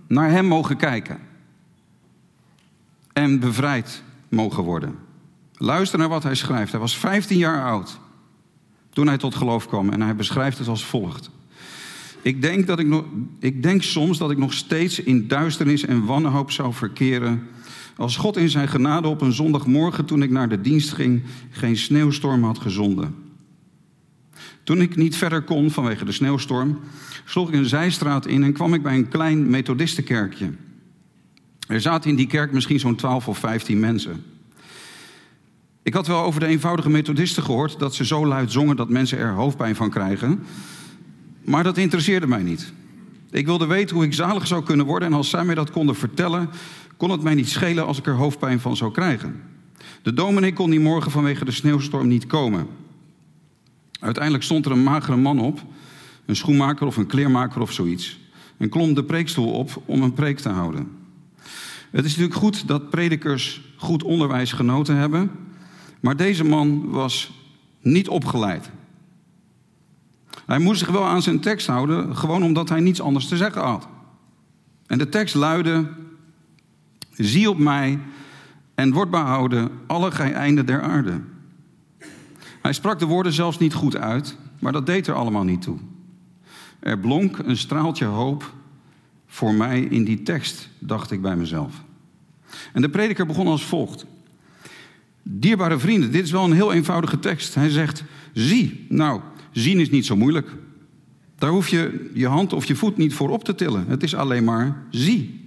naar 0.06 0.30
Hem 0.30 0.46
mogen 0.46 0.76
kijken. 0.76 1.18
En 3.12 3.40
bevrijd 3.40 4.02
mogen 4.28 4.62
worden. 4.62 4.98
Luister 5.54 5.98
naar 5.98 6.08
wat 6.08 6.22
hij 6.22 6.34
schrijft. 6.34 6.70
Hij 6.70 6.80
was 6.80 6.96
15 6.96 7.38
jaar 7.38 7.64
oud 7.64 7.98
toen 8.90 9.06
hij 9.06 9.18
tot 9.18 9.34
geloof 9.34 9.68
kwam 9.68 9.90
en 9.90 10.02
hij 10.02 10.16
beschrijft 10.16 10.58
het 10.58 10.68
als 10.68 10.84
volgt. 10.84 11.30
Ik 12.22 12.42
denk, 12.42 12.66
dat 12.66 12.78
ik, 12.78 12.86
nog, 12.86 13.04
ik 13.38 13.62
denk 13.62 13.82
soms 13.82 14.18
dat 14.18 14.30
ik 14.30 14.38
nog 14.38 14.52
steeds 14.52 15.00
in 15.00 15.28
duisternis 15.28 15.84
en 15.84 16.04
wanhoop 16.04 16.50
zou 16.50 16.72
verkeren. 16.72 17.42
Als 17.96 18.16
God 18.16 18.36
in 18.36 18.50
zijn 18.50 18.68
genade 18.68 19.08
op 19.08 19.20
een 19.20 19.32
zondagmorgen 19.32 20.04
toen 20.04 20.22
ik 20.22 20.30
naar 20.30 20.48
de 20.48 20.60
dienst 20.60 20.92
ging, 20.92 21.22
geen 21.50 21.76
sneeuwstorm 21.76 22.44
had 22.44 22.58
gezonden. 22.58 23.14
Toen 24.64 24.80
ik 24.80 24.96
niet 24.96 25.16
verder 25.16 25.42
kon 25.42 25.70
vanwege 25.70 26.04
de 26.04 26.12
sneeuwstorm, 26.12 26.78
sloeg 27.24 27.48
ik 27.48 27.54
een 27.54 27.64
zijstraat 27.64 28.26
in 28.26 28.42
en 28.42 28.52
kwam 28.52 28.74
ik 28.74 28.82
bij 28.82 28.94
een 28.94 29.08
klein 29.08 29.50
methodistenkerkje. 29.50 30.50
Er 31.66 31.80
zaten 31.80 32.10
in 32.10 32.16
die 32.16 32.26
kerk 32.26 32.52
misschien 32.52 32.80
zo'n 32.80 32.96
12 32.96 33.28
of 33.28 33.38
15 33.38 33.80
mensen. 33.80 34.24
Ik 35.82 35.94
had 35.94 36.06
wel 36.06 36.22
over 36.22 36.40
de 36.40 36.46
eenvoudige 36.46 36.90
methodisten 36.90 37.42
gehoord 37.42 37.78
dat 37.78 37.94
ze 37.94 38.04
zo 38.04 38.26
luid 38.26 38.52
zongen 38.52 38.76
dat 38.76 38.88
mensen 38.88 39.18
er 39.18 39.32
hoofdpijn 39.32 39.76
van 39.76 39.90
krijgen. 39.90 40.42
Maar 41.44 41.62
dat 41.62 41.78
interesseerde 41.78 42.26
mij 42.26 42.42
niet. 42.42 42.72
Ik 43.30 43.46
wilde 43.46 43.66
weten 43.66 43.96
hoe 43.96 44.04
ik 44.04 44.14
zalig 44.14 44.46
zou 44.46 44.62
kunnen 44.62 44.86
worden 44.86 45.08
en 45.08 45.14
als 45.14 45.30
zij 45.30 45.44
mij 45.44 45.54
dat 45.54 45.70
konden 45.70 45.94
vertellen, 45.94 46.50
kon 46.96 47.10
het 47.10 47.22
mij 47.22 47.34
niet 47.34 47.48
schelen 47.48 47.86
als 47.86 47.98
ik 47.98 48.06
er 48.06 48.14
hoofdpijn 48.14 48.60
van 48.60 48.76
zou 48.76 48.92
krijgen. 48.92 49.42
De 50.02 50.14
dominee 50.14 50.52
kon 50.52 50.70
die 50.70 50.80
morgen 50.80 51.10
vanwege 51.10 51.44
de 51.44 51.50
sneeuwstorm 51.50 52.08
niet 52.08 52.26
komen. 52.26 52.66
Uiteindelijk 54.00 54.44
stond 54.44 54.66
er 54.66 54.72
een 54.72 54.82
magere 54.82 55.16
man 55.16 55.40
op, 55.40 55.62
een 56.26 56.36
schoenmaker 56.36 56.86
of 56.86 56.96
een 56.96 57.06
kleermaker 57.06 57.60
of 57.60 57.72
zoiets, 57.72 58.18
en 58.56 58.68
klom 58.68 58.94
de 58.94 59.04
preekstoel 59.04 59.52
op 59.52 59.82
om 59.84 60.02
een 60.02 60.12
preek 60.12 60.38
te 60.38 60.48
houden. 60.48 60.88
Het 61.90 62.04
is 62.04 62.10
natuurlijk 62.10 62.38
goed 62.38 62.68
dat 62.68 62.90
predikers 62.90 63.62
goed 63.76 64.02
onderwijs 64.02 64.52
genoten 64.52 64.96
hebben, 64.96 65.30
maar 66.00 66.16
deze 66.16 66.44
man 66.44 66.90
was 66.90 67.32
niet 67.80 68.08
opgeleid. 68.08 68.70
Hij 70.50 70.58
moest 70.58 70.78
zich 70.78 70.88
wel 70.88 71.06
aan 71.06 71.22
zijn 71.22 71.40
tekst 71.40 71.66
houden, 71.66 72.16
gewoon 72.16 72.42
omdat 72.42 72.68
hij 72.68 72.80
niets 72.80 73.00
anders 73.00 73.28
te 73.28 73.36
zeggen 73.36 73.62
had. 73.62 73.88
En 74.86 74.98
de 74.98 75.08
tekst 75.08 75.34
luidde: 75.34 75.88
Zie 77.12 77.50
op 77.50 77.58
mij 77.58 77.98
en 78.74 78.92
word 78.92 79.10
behouden, 79.10 79.70
alle 79.86 80.10
einden 80.10 80.66
der 80.66 80.82
aarde. 80.82 81.20
Hij 82.62 82.72
sprak 82.72 82.98
de 82.98 83.06
woorden 83.06 83.32
zelfs 83.32 83.58
niet 83.58 83.74
goed 83.74 83.96
uit, 83.96 84.36
maar 84.58 84.72
dat 84.72 84.86
deed 84.86 85.06
er 85.06 85.14
allemaal 85.14 85.44
niet 85.44 85.62
toe. 85.62 85.78
Er 86.78 86.98
blonk 86.98 87.38
een 87.38 87.56
straaltje 87.56 88.04
hoop 88.04 88.52
voor 89.26 89.54
mij 89.54 89.80
in 89.80 90.04
die 90.04 90.22
tekst, 90.22 90.68
dacht 90.78 91.10
ik 91.10 91.22
bij 91.22 91.36
mezelf. 91.36 91.82
En 92.72 92.82
de 92.82 92.90
prediker 92.90 93.26
begon 93.26 93.46
als 93.46 93.64
volgt. 93.64 94.06
Dierbare 95.22 95.78
vrienden, 95.78 96.12
dit 96.12 96.24
is 96.24 96.30
wel 96.30 96.44
een 96.44 96.52
heel 96.52 96.72
eenvoudige 96.72 97.18
tekst. 97.18 97.54
Hij 97.54 97.68
zegt, 97.68 98.04
zie. 98.32 98.86
Nou, 98.88 99.20
zien 99.52 99.80
is 99.80 99.90
niet 99.90 100.06
zo 100.06 100.16
moeilijk. 100.16 100.48
Daar 101.38 101.50
hoef 101.50 101.68
je 101.68 102.10
je 102.14 102.26
hand 102.26 102.52
of 102.52 102.64
je 102.64 102.74
voet 102.74 102.96
niet 102.96 103.14
voor 103.14 103.30
op 103.30 103.44
te 103.44 103.54
tillen. 103.54 103.84
Het 103.88 104.02
is 104.02 104.14
alleen 104.14 104.44
maar 104.44 104.82
zie. 104.90 105.40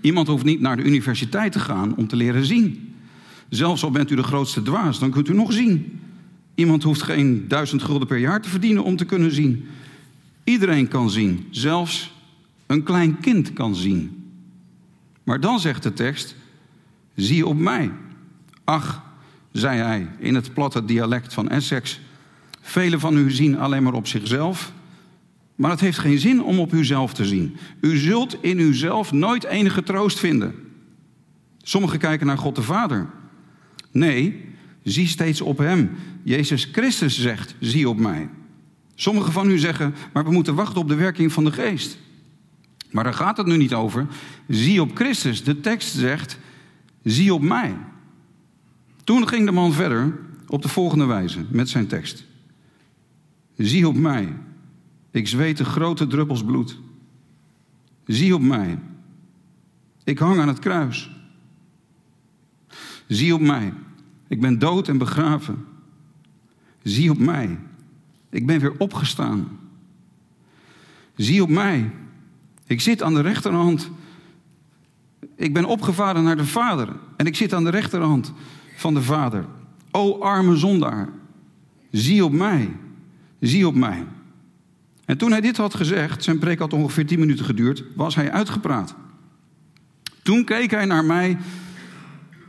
Iemand 0.00 0.26
hoeft 0.26 0.44
niet 0.44 0.60
naar 0.60 0.76
de 0.76 0.82
universiteit 0.82 1.52
te 1.52 1.60
gaan 1.60 1.96
om 1.96 2.08
te 2.08 2.16
leren 2.16 2.44
zien. 2.44 2.94
Zelfs 3.48 3.84
al 3.84 3.90
bent 3.90 4.10
u 4.10 4.16
de 4.16 4.22
grootste 4.22 4.62
dwaas, 4.62 4.98
dan 4.98 5.10
kunt 5.10 5.28
u 5.28 5.34
nog 5.34 5.52
zien. 5.52 6.00
Iemand 6.54 6.82
hoeft 6.82 7.02
geen 7.02 7.44
duizend 7.48 7.82
gulden 7.82 8.08
per 8.08 8.18
jaar 8.18 8.40
te 8.40 8.48
verdienen 8.48 8.84
om 8.84 8.96
te 8.96 9.04
kunnen 9.04 9.32
zien. 9.32 9.64
Iedereen 10.44 10.88
kan 10.88 11.10
zien, 11.10 11.46
zelfs 11.50 12.12
een 12.66 12.82
klein 12.82 13.20
kind 13.20 13.52
kan 13.52 13.74
zien. 13.74 14.24
Maar 15.22 15.40
dan 15.40 15.60
zegt 15.60 15.82
de 15.82 15.92
tekst: 15.92 16.36
Zie 17.14 17.46
op 17.46 17.58
mij. 17.58 17.90
Ach, 18.64 19.02
zei 19.52 19.80
hij 19.80 20.08
in 20.18 20.34
het 20.34 20.54
platte 20.54 20.84
dialect 20.84 21.34
van 21.34 21.48
Essex. 21.48 22.00
Velen 22.62 23.00
van 23.00 23.16
u 23.16 23.30
zien 23.30 23.58
alleen 23.58 23.82
maar 23.82 23.92
op 23.92 24.06
zichzelf. 24.06 24.72
Maar 25.54 25.70
het 25.70 25.80
heeft 25.80 25.98
geen 25.98 26.18
zin 26.18 26.42
om 26.42 26.58
op 26.58 26.72
uzelf 26.72 27.14
te 27.14 27.24
zien. 27.24 27.56
U 27.80 27.96
zult 27.96 28.36
in 28.40 28.58
uzelf 28.58 29.12
nooit 29.12 29.44
enige 29.44 29.82
troost 29.82 30.18
vinden. 30.18 30.54
Sommigen 31.62 31.98
kijken 31.98 32.26
naar 32.26 32.38
God 32.38 32.54
de 32.54 32.62
Vader. 32.62 33.10
Nee, 33.90 34.44
zie 34.82 35.06
steeds 35.06 35.40
op 35.40 35.58
Hem. 35.58 35.90
Jezus 36.22 36.68
Christus 36.72 37.20
zegt: 37.20 37.54
Zie 37.60 37.88
op 37.88 37.98
mij. 37.98 38.28
Sommigen 38.94 39.32
van 39.32 39.50
u 39.50 39.58
zeggen: 39.58 39.94
Maar 40.12 40.24
we 40.24 40.32
moeten 40.32 40.54
wachten 40.54 40.80
op 40.80 40.88
de 40.88 40.94
werking 40.94 41.32
van 41.32 41.44
de 41.44 41.52
Geest. 41.52 41.98
Maar 42.90 43.04
daar 43.04 43.14
gaat 43.14 43.36
het 43.36 43.46
nu 43.46 43.56
niet 43.56 43.74
over. 43.74 44.06
Zie 44.48 44.80
op 44.80 44.90
Christus. 44.96 45.44
De 45.44 45.60
tekst 45.60 45.94
zegt: 45.94 46.38
Zie 47.02 47.34
op 47.34 47.42
mij. 47.42 47.76
Toen 49.04 49.28
ging 49.28 49.46
de 49.46 49.52
man 49.52 49.72
verder 49.72 50.18
op 50.46 50.62
de 50.62 50.68
volgende 50.68 51.04
wijze 51.04 51.44
met 51.48 51.68
zijn 51.68 51.86
tekst. 51.86 52.24
Zie 53.62 53.88
op 53.88 53.96
mij. 53.96 54.36
Ik 55.10 55.28
zweet 55.28 55.56
de 55.56 55.64
grote 55.64 56.06
druppels 56.06 56.44
bloed. 56.44 56.80
Zie 58.06 58.34
op 58.34 58.40
mij. 58.40 58.78
Ik 60.04 60.18
hang 60.18 60.40
aan 60.40 60.48
het 60.48 60.58
kruis. 60.58 61.10
Zie 63.06 63.34
op 63.34 63.40
mij. 63.40 63.72
Ik 64.28 64.40
ben 64.40 64.58
dood 64.58 64.88
en 64.88 64.98
begraven. 64.98 65.64
Zie 66.82 67.10
op 67.10 67.18
mij. 67.18 67.58
Ik 68.30 68.46
ben 68.46 68.60
weer 68.60 68.74
opgestaan. 68.78 69.58
Zie 71.16 71.42
op 71.42 71.48
mij. 71.48 71.90
Ik 72.66 72.80
zit 72.80 73.02
aan 73.02 73.14
de 73.14 73.20
rechterhand. 73.20 73.90
Ik 75.36 75.52
ben 75.52 75.64
opgevaren 75.64 76.24
naar 76.24 76.36
de 76.36 76.46
Vader. 76.46 76.88
En 77.16 77.26
ik 77.26 77.36
zit 77.36 77.52
aan 77.52 77.64
de 77.64 77.70
rechterhand 77.70 78.32
van 78.76 78.94
de 78.94 79.02
Vader. 79.02 79.46
O 79.90 80.18
arme 80.20 80.56
zondaar, 80.56 81.08
zie 81.90 82.24
op 82.24 82.32
mij, 82.32 82.76
zie 83.48 83.66
op 83.66 83.74
mij. 83.74 84.04
En 85.04 85.18
toen 85.18 85.30
hij 85.30 85.40
dit 85.40 85.56
had 85.56 85.74
gezegd, 85.74 86.24
zijn 86.24 86.38
preek 86.38 86.58
had 86.58 86.72
ongeveer 86.72 87.06
tien 87.06 87.18
minuten 87.18 87.44
geduurd, 87.44 87.84
was 87.94 88.14
hij 88.14 88.30
uitgepraat. 88.30 88.94
Toen 90.22 90.44
keek 90.44 90.70
hij 90.70 90.84
naar 90.84 91.04
mij 91.04 91.38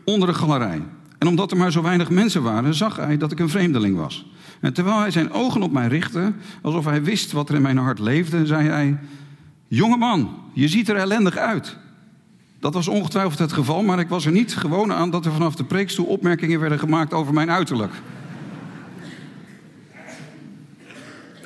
onder 0.03 0.27
de 0.27 0.33
galerij. 0.33 0.81
En 1.17 1.27
omdat 1.27 1.51
er 1.51 1.57
maar 1.57 1.71
zo 1.71 1.81
weinig 1.81 2.09
mensen 2.09 2.43
waren, 2.43 2.73
zag 2.73 2.95
hij 2.95 3.17
dat 3.17 3.31
ik 3.31 3.39
een 3.39 3.49
vreemdeling 3.49 3.97
was. 3.97 4.31
En 4.59 4.73
terwijl 4.73 4.99
hij 4.99 5.11
zijn 5.11 5.31
ogen 5.31 5.61
op 5.61 5.71
mij 5.71 5.87
richtte, 5.87 6.33
alsof 6.61 6.85
hij 6.85 7.03
wist 7.03 7.31
wat 7.31 7.49
er 7.49 7.55
in 7.55 7.61
mijn 7.61 7.77
hart 7.77 7.99
leefde, 7.99 8.45
zei 8.45 8.67
hij: 8.67 8.99
Jonge 9.67 9.97
man, 9.97 10.29
je 10.53 10.67
ziet 10.67 10.89
er 10.89 10.95
ellendig 10.95 11.37
uit. 11.37 11.77
Dat 12.59 12.73
was 12.73 12.87
ongetwijfeld 12.87 13.39
het 13.39 13.53
geval, 13.53 13.83
maar 13.83 13.99
ik 13.99 14.09
was 14.09 14.25
er 14.25 14.31
niet 14.31 14.55
gewoon 14.55 14.93
aan 14.93 15.09
dat 15.09 15.25
er 15.25 15.31
vanaf 15.31 15.55
de 15.55 15.63
preekstoel 15.63 16.05
opmerkingen 16.05 16.59
werden 16.59 16.79
gemaakt 16.79 17.13
over 17.13 17.33
mijn 17.33 17.51
uiterlijk. 17.51 17.93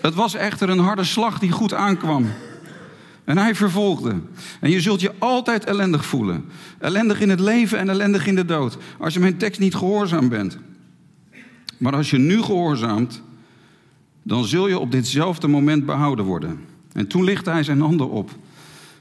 Het 0.02 0.14
was 0.14 0.36
echter 0.36 0.70
een 0.70 0.80
harde 0.80 1.04
slag 1.04 1.40
die 1.40 1.52
goed 1.52 1.74
aankwam. 1.74 2.26
En 3.24 3.38
hij 3.38 3.56
vervolgde. 3.56 4.16
En 4.60 4.70
je 4.70 4.82
zult 4.82 5.02
je 5.02 5.14
altijd 5.18 5.64
ellendig 5.64 6.06
voelen. 6.06 6.46
Ellendig 6.80 7.22
in 7.22 7.30
het 7.30 7.40
leven 7.40 7.80
en 7.80 7.90
ellendig 7.90 8.28
in 8.28 8.36
de 8.36 8.46
dood. 8.46 8.78
Als 9.00 9.14
je 9.14 9.20
mijn 9.20 9.38
tekst 9.38 9.60
niet 9.60 9.76
gehoorzaam 9.76 10.30
bent. 10.30 10.58
Maar 11.78 11.96
als 11.96 12.10
je 12.10 12.18
nu 12.18 12.42
gehoorzaamt, 12.42 13.22
dan 14.24 14.46
zul 14.46 14.68
je 14.68 14.80
op 14.80 14.92
ditzelfde 14.92 15.48
moment 15.48 15.86
behouden 15.86 16.26
worden. 16.26 16.60
En 16.94 17.08
toen 17.08 17.24
lichtte 17.24 17.50
hij 17.50 17.64
zijn 17.64 17.82
handen 17.82 18.10
op 18.10 18.32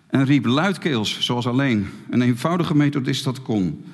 en 0.06 0.24
riep 0.24 0.44
luidkeels, 0.44 1.20
zoals 1.20 1.46
alleen 1.46 1.88
een 2.10 2.22
eenvoudige 2.22 2.74
methodist 2.74 3.24
dat 3.24 3.42
kon. 3.42 3.84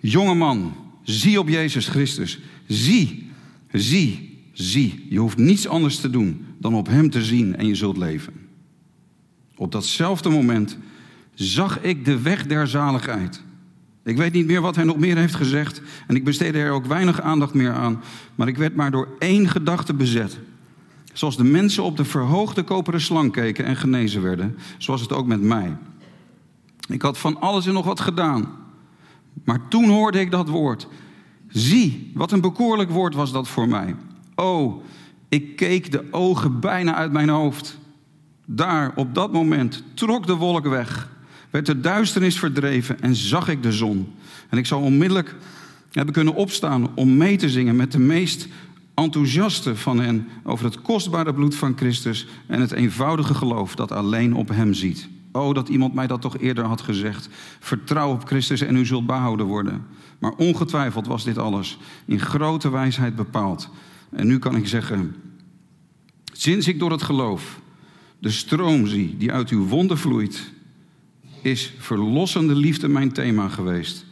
Jonge 0.00 0.34
man, 0.34 0.74
zie 1.02 1.40
op 1.40 1.48
Jezus 1.48 1.88
Christus. 1.88 2.38
Zie, 2.66 3.30
zie, 3.72 4.37
zie. 4.58 5.06
Je 5.08 5.18
hoeft 5.18 5.36
niets 5.36 5.68
anders 5.68 5.96
te 5.96 6.10
doen 6.10 6.46
dan 6.58 6.74
op 6.74 6.86
Hem 6.86 7.10
te 7.10 7.24
zien 7.24 7.56
en 7.56 7.66
je 7.66 7.74
zult 7.74 7.96
leven. 7.96 8.32
Op 9.56 9.72
datzelfde 9.72 10.28
moment 10.28 10.78
zag 11.34 11.80
ik 11.80 12.04
de 12.04 12.20
weg 12.20 12.46
der 12.46 12.66
zaligheid. 12.66 13.42
Ik 14.04 14.16
weet 14.16 14.32
niet 14.32 14.46
meer 14.46 14.60
wat 14.60 14.74
hij 14.74 14.84
nog 14.84 14.96
meer 14.96 15.16
heeft 15.16 15.34
gezegd 15.34 15.82
en 16.06 16.16
ik 16.16 16.24
besteedde 16.24 16.58
er 16.58 16.70
ook 16.70 16.86
weinig 16.86 17.20
aandacht 17.20 17.54
meer 17.54 17.72
aan, 17.72 18.02
maar 18.34 18.48
ik 18.48 18.56
werd 18.56 18.74
maar 18.74 18.90
door 18.90 19.08
één 19.18 19.48
gedachte 19.48 19.94
bezet. 19.94 20.38
Zoals 21.12 21.36
de 21.36 21.44
mensen 21.44 21.82
op 21.82 21.96
de 21.96 22.04
verhoogde 22.04 22.62
koperen 22.62 23.00
slang 23.00 23.32
keken 23.32 23.64
en 23.64 23.76
genezen 23.76 24.22
werden, 24.22 24.58
zoals 24.78 25.00
het 25.00 25.12
ook 25.12 25.26
met 25.26 25.40
mij. 25.40 25.76
Ik 26.88 27.02
had 27.02 27.18
van 27.18 27.40
alles 27.40 27.66
en 27.66 27.72
nog 27.72 27.84
wat 27.84 28.00
gedaan. 28.00 28.48
Maar 29.44 29.68
toen 29.68 29.88
hoorde 29.88 30.20
ik 30.20 30.30
dat 30.30 30.48
woord. 30.48 30.88
Zie, 31.48 32.10
wat 32.14 32.32
een 32.32 32.40
bekoorlijk 32.40 32.90
woord 32.90 33.14
was 33.14 33.32
dat 33.32 33.48
voor 33.48 33.68
mij. 33.68 33.94
Oh, 34.40 34.82
ik 35.28 35.56
keek 35.56 35.92
de 35.92 36.04
ogen 36.10 36.60
bijna 36.60 36.94
uit 36.94 37.12
mijn 37.12 37.28
hoofd. 37.28 37.78
Daar, 38.46 38.92
op 38.94 39.14
dat 39.14 39.32
moment, 39.32 39.82
trok 39.94 40.26
de 40.26 40.34
wolk 40.34 40.66
weg, 40.66 41.08
werd 41.50 41.66
de 41.66 41.80
duisternis 41.80 42.38
verdreven 42.38 43.00
en 43.00 43.14
zag 43.14 43.48
ik 43.48 43.62
de 43.62 43.72
zon. 43.72 44.12
En 44.48 44.58
ik 44.58 44.66
zou 44.66 44.82
onmiddellijk 44.82 45.34
hebben 45.92 46.14
kunnen 46.14 46.34
opstaan 46.34 46.94
om 46.94 47.16
mee 47.16 47.36
te 47.36 47.48
zingen 47.48 47.76
met 47.76 47.92
de 47.92 47.98
meest 47.98 48.48
enthousiaste 48.94 49.76
van 49.76 50.00
hen 50.00 50.28
over 50.42 50.64
het 50.64 50.82
kostbare 50.82 51.34
bloed 51.34 51.54
van 51.54 51.76
Christus 51.76 52.26
en 52.46 52.60
het 52.60 52.72
eenvoudige 52.72 53.34
geloof 53.34 53.74
dat 53.74 53.92
alleen 53.92 54.34
op 54.34 54.48
Hem 54.48 54.74
ziet. 54.74 55.08
Oh, 55.32 55.54
dat 55.54 55.68
iemand 55.68 55.94
mij 55.94 56.06
dat 56.06 56.20
toch 56.20 56.38
eerder 56.38 56.64
had 56.64 56.80
gezegd. 56.80 57.28
Vertrouw 57.60 58.12
op 58.12 58.26
Christus 58.26 58.60
en 58.60 58.76
u 58.76 58.86
zult 58.86 59.06
behouden 59.06 59.46
worden. 59.46 59.86
Maar 60.18 60.32
ongetwijfeld 60.32 61.06
was 61.06 61.24
dit 61.24 61.38
alles 61.38 61.78
in 62.04 62.20
grote 62.20 62.70
wijsheid 62.70 63.16
bepaald. 63.16 63.70
En 64.10 64.26
nu 64.26 64.38
kan 64.38 64.56
ik 64.56 64.68
zeggen, 64.68 65.14
sinds 66.32 66.68
ik 66.68 66.78
door 66.78 66.90
het 66.90 67.02
geloof 67.02 67.60
de 68.18 68.30
stroom 68.30 68.86
zie 68.86 69.16
die 69.16 69.32
uit 69.32 69.50
uw 69.50 69.66
wonden 69.66 69.98
vloeit, 69.98 70.50
is 71.42 71.72
verlossende 71.78 72.54
liefde 72.54 72.88
mijn 72.88 73.12
thema 73.12 73.48
geweest. 73.48 74.06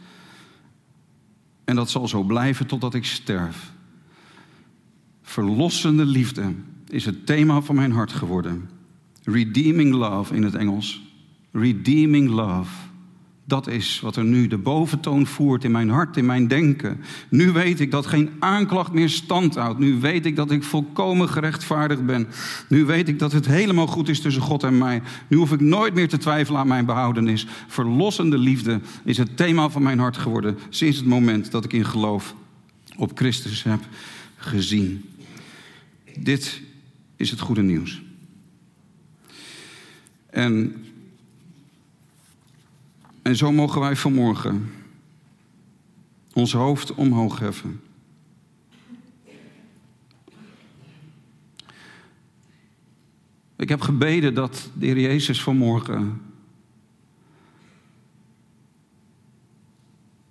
En 1.63 1.75
dat 1.75 1.89
zal 1.89 2.07
zo 2.07 2.23
blijven 2.23 2.65
totdat 2.65 2.93
ik 2.93 3.05
sterf. 3.05 3.71
Verlossende 5.21 6.05
liefde 6.05 6.53
is 6.87 7.05
het 7.05 7.25
thema 7.25 7.61
van 7.61 7.75
mijn 7.75 7.91
hart 7.91 8.11
geworden. 8.11 8.69
Redeeming 9.23 9.93
love 9.93 10.35
in 10.35 10.43
het 10.43 10.55
Engels. 10.55 11.01
Redeeming 11.51 12.29
love. 12.29 12.86
Dat 13.47 13.67
is 13.67 13.99
wat 13.99 14.15
er 14.15 14.23
nu 14.23 14.47
de 14.47 14.57
boventoon 14.57 15.27
voert 15.27 15.63
in 15.63 15.71
mijn 15.71 15.89
hart, 15.89 16.17
in 16.17 16.25
mijn 16.25 16.47
denken. 16.47 17.01
Nu 17.29 17.51
weet 17.51 17.79
ik 17.79 17.91
dat 17.91 18.05
geen 18.05 18.29
aanklacht 18.39 18.91
meer 18.91 19.09
stand 19.09 19.55
houdt. 19.55 19.79
Nu 19.79 19.99
weet 19.99 20.25
ik 20.25 20.35
dat 20.35 20.51
ik 20.51 20.63
volkomen 20.63 21.29
gerechtvaardigd 21.29 22.05
ben. 22.05 22.27
Nu 22.69 22.85
weet 22.85 23.07
ik 23.07 23.19
dat 23.19 23.31
het 23.31 23.45
helemaal 23.45 23.87
goed 23.87 24.09
is 24.09 24.21
tussen 24.21 24.41
God 24.41 24.63
en 24.63 24.77
mij. 24.77 25.01
Nu 25.27 25.37
hoef 25.37 25.51
ik 25.51 25.59
nooit 25.59 25.93
meer 25.93 26.07
te 26.07 26.17
twijfelen 26.17 26.59
aan 26.59 26.67
mijn 26.67 26.85
behoudenis. 26.85 27.47
Verlossende 27.67 28.37
liefde 28.37 28.79
is 29.03 29.17
het 29.17 29.37
thema 29.37 29.69
van 29.69 29.83
mijn 29.83 29.99
hart 29.99 30.17
geworden 30.17 30.57
sinds 30.69 30.97
het 30.97 31.05
moment 31.05 31.51
dat 31.51 31.65
ik 31.65 31.73
in 31.73 31.85
geloof 31.85 32.35
op 32.97 33.11
Christus 33.15 33.63
heb 33.63 33.79
gezien. 34.35 35.05
Dit 36.19 36.61
is 37.15 37.29
het 37.29 37.39
goede 37.39 37.61
nieuws. 37.61 38.01
En, 40.29 40.75
en 43.27 43.35
zo 43.35 43.51
mogen 43.51 43.81
wij 43.81 43.95
vanmorgen 43.95 44.71
ons 46.33 46.53
hoofd 46.53 46.93
omhoog 46.93 47.39
heffen. 47.39 47.81
Ik 53.55 53.69
heb 53.69 53.81
gebeden 53.81 54.33
dat 54.33 54.69
de 54.73 54.85
Heer 54.85 54.99
Jezus 54.99 55.43
vanmorgen 55.43 56.21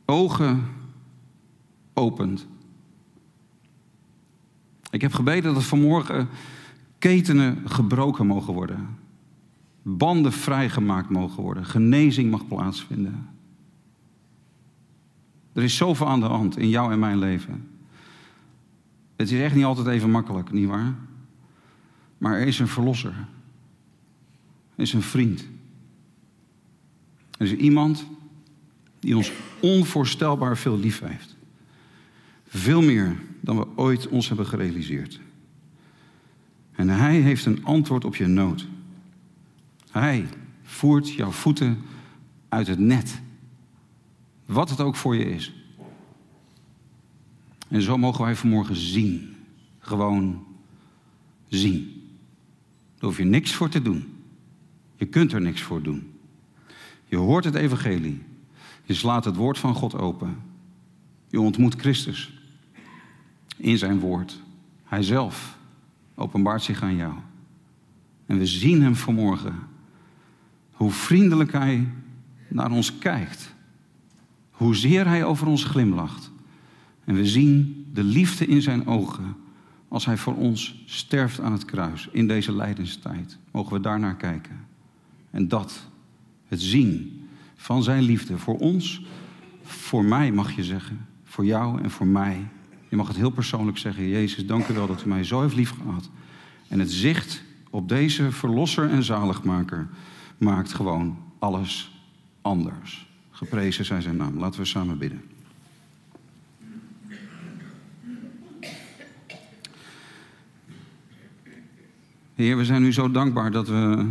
ogen 0.04 0.64
opent. 1.94 2.46
Ik 4.90 5.00
heb 5.00 5.12
gebeden 5.12 5.54
dat 5.54 5.64
vanmorgen 5.64 6.28
ketenen 6.98 7.62
gebroken 7.70 8.26
mogen 8.26 8.54
worden. 8.54 8.98
Banden 9.88 10.32
vrijgemaakt 10.32 11.10
mogen 11.10 11.42
worden. 11.42 11.64
Genezing 11.64 12.30
mag 12.30 12.46
plaatsvinden. 12.46 13.28
Er 15.52 15.62
is 15.62 15.76
zoveel 15.76 16.08
aan 16.08 16.20
de 16.20 16.26
hand 16.26 16.58
in 16.58 16.68
jou 16.68 16.92
en 16.92 16.98
mijn 16.98 17.18
leven. 17.18 17.68
Het 19.16 19.30
is 19.30 19.40
echt 19.40 19.54
niet 19.54 19.64
altijd 19.64 19.86
even 19.86 20.10
makkelijk, 20.10 20.52
nietwaar? 20.52 20.94
Maar 22.18 22.38
er 22.38 22.46
is 22.46 22.58
een 22.58 22.68
verlosser. 22.68 23.14
Er 24.74 24.82
is 24.82 24.92
een 24.92 25.02
vriend. 25.02 25.46
Er 27.38 27.46
is 27.46 27.52
iemand 27.52 28.06
die 28.98 29.16
ons 29.16 29.32
onvoorstelbaar 29.60 30.56
veel 30.56 30.78
lief 30.78 31.00
heeft. 31.00 31.36
Veel 32.46 32.82
meer 32.82 33.16
dan 33.40 33.56
we 33.58 33.66
ooit 33.76 34.08
ons 34.08 34.28
hebben 34.28 34.46
gerealiseerd. 34.46 35.20
En 36.72 36.88
hij 36.88 37.20
heeft 37.20 37.44
een 37.44 37.64
antwoord 37.64 38.04
op 38.04 38.16
je 38.16 38.26
nood. 38.26 38.66
Hij 39.98 40.28
voert 40.62 41.12
jouw 41.12 41.30
voeten 41.30 41.82
uit 42.48 42.66
het 42.66 42.78
net. 42.78 43.20
Wat 44.46 44.70
het 44.70 44.80
ook 44.80 44.96
voor 44.96 45.16
je 45.16 45.30
is. 45.30 45.52
En 47.68 47.82
zo 47.82 47.98
mogen 47.98 48.24
wij 48.24 48.36
vanmorgen 48.36 48.76
zien. 48.76 49.36
Gewoon 49.78 50.46
zien. 51.48 52.08
Daar 52.94 53.08
hoef 53.08 53.16
je 53.16 53.24
niks 53.24 53.54
voor 53.54 53.68
te 53.68 53.82
doen. 53.82 54.14
Je 54.96 55.06
kunt 55.06 55.32
er 55.32 55.40
niks 55.40 55.62
voor 55.62 55.82
doen. 55.82 56.12
Je 57.06 57.16
hoort 57.16 57.44
het 57.44 57.54
evangelie. 57.54 58.22
Je 58.84 58.94
slaat 58.94 59.24
het 59.24 59.36
woord 59.36 59.58
van 59.58 59.74
God 59.74 59.94
open. 59.94 60.42
Je 61.28 61.40
ontmoet 61.40 61.74
Christus 61.74 62.38
in 63.56 63.78
zijn 63.78 63.98
woord. 63.98 64.42
Hij 64.84 65.02
zelf 65.02 65.58
openbaart 66.14 66.62
zich 66.62 66.82
aan 66.82 66.96
jou. 66.96 67.14
En 68.26 68.38
we 68.38 68.46
zien 68.46 68.82
hem 68.82 68.94
vanmorgen. 68.94 69.74
Hoe 70.76 70.90
vriendelijk 70.90 71.52
hij 71.52 71.88
naar 72.48 72.70
ons 72.70 72.98
kijkt. 72.98 73.54
Hoezeer 74.50 75.06
hij 75.06 75.24
over 75.24 75.46
ons 75.46 75.64
glimlacht. 75.64 76.30
En 77.04 77.14
we 77.14 77.26
zien 77.26 77.86
de 77.92 78.04
liefde 78.04 78.46
in 78.46 78.62
zijn 78.62 78.86
ogen 78.86 79.36
als 79.88 80.04
hij 80.04 80.16
voor 80.16 80.34
ons 80.34 80.82
sterft 80.86 81.40
aan 81.40 81.52
het 81.52 81.64
kruis 81.64 82.08
in 82.12 82.26
deze 82.26 82.52
lijdenstijd. 82.52 83.38
Mogen 83.50 83.72
we 83.72 83.80
daarnaar 83.80 84.16
kijken. 84.16 84.64
En 85.30 85.48
dat, 85.48 85.86
het 86.48 86.60
zien 86.60 87.24
van 87.54 87.82
zijn 87.82 88.02
liefde 88.02 88.38
voor 88.38 88.58
ons, 88.58 89.04
voor 89.62 90.04
mij 90.04 90.32
mag 90.32 90.52
je 90.52 90.64
zeggen, 90.64 91.06
voor 91.24 91.44
jou 91.44 91.82
en 91.82 91.90
voor 91.90 92.06
mij. 92.06 92.46
Je 92.88 92.96
mag 92.96 93.08
het 93.08 93.16
heel 93.16 93.30
persoonlijk 93.30 93.78
zeggen, 93.78 94.08
Jezus, 94.08 94.46
dank 94.46 94.68
u 94.68 94.74
wel 94.74 94.86
dat 94.86 95.04
u 95.04 95.08
mij 95.08 95.24
zo 95.24 95.40
heeft 95.40 95.54
liefgehad. 95.54 96.10
En 96.68 96.78
het 96.78 96.92
zicht 96.92 97.42
op 97.70 97.88
deze 97.88 98.32
verlosser 98.32 98.90
en 98.90 99.02
zaligmaker 99.02 99.88
maakt 100.38 100.72
gewoon 100.72 101.18
alles 101.38 102.00
anders. 102.40 103.06
Geprezen 103.30 103.84
zij 103.84 104.00
zijn 104.00 104.16
naam. 104.16 104.38
Laten 104.38 104.60
we 104.60 104.66
samen 104.66 104.98
bidden. 104.98 105.22
Heer, 112.34 112.56
we 112.56 112.64
zijn 112.64 112.84
u 112.84 112.92
zo 112.92 113.10
dankbaar 113.10 113.50
dat 113.50 113.68
we 113.68 114.08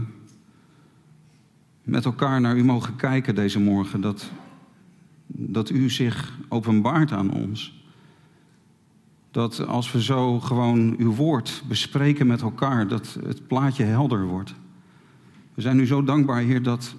met 1.83 2.05
elkaar 2.05 2.41
naar 2.41 2.57
u 2.57 2.63
mogen 2.63 2.95
kijken 2.95 3.35
deze 3.35 3.59
morgen. 3.59 4.01
Dat, 4.01 4.31
dat 5.27 5.69
u 5.69 5.89
zich 5.89 6.37
openbaart 6.49 7.11
aan 7.11 7.31
ons. 7.31 7.83
Dat 9.31 9.67
als 9.67 9.91
we 9.91 10.03
zo 10.03 10.39
gewoon 10.39 10.95
uw 10.97 11.13
woord 11.13 11.63
bespreken 11.67 12.27
met 12.27 12.41
elkaar, 12.41 12.87
dat 12.87 13.17
het 13.23 13.47
plaatje 13.47 13.83
helder 13.83 14.25
wordt. 14.25 14.53
We 15.55 15.61
zijn 15.61 15.79
u 15.79 15.85
zo 15.85 16.03
dankbaar, 16.03 16.41
Heer, 16.41 16.63
dat, 16.63 16.95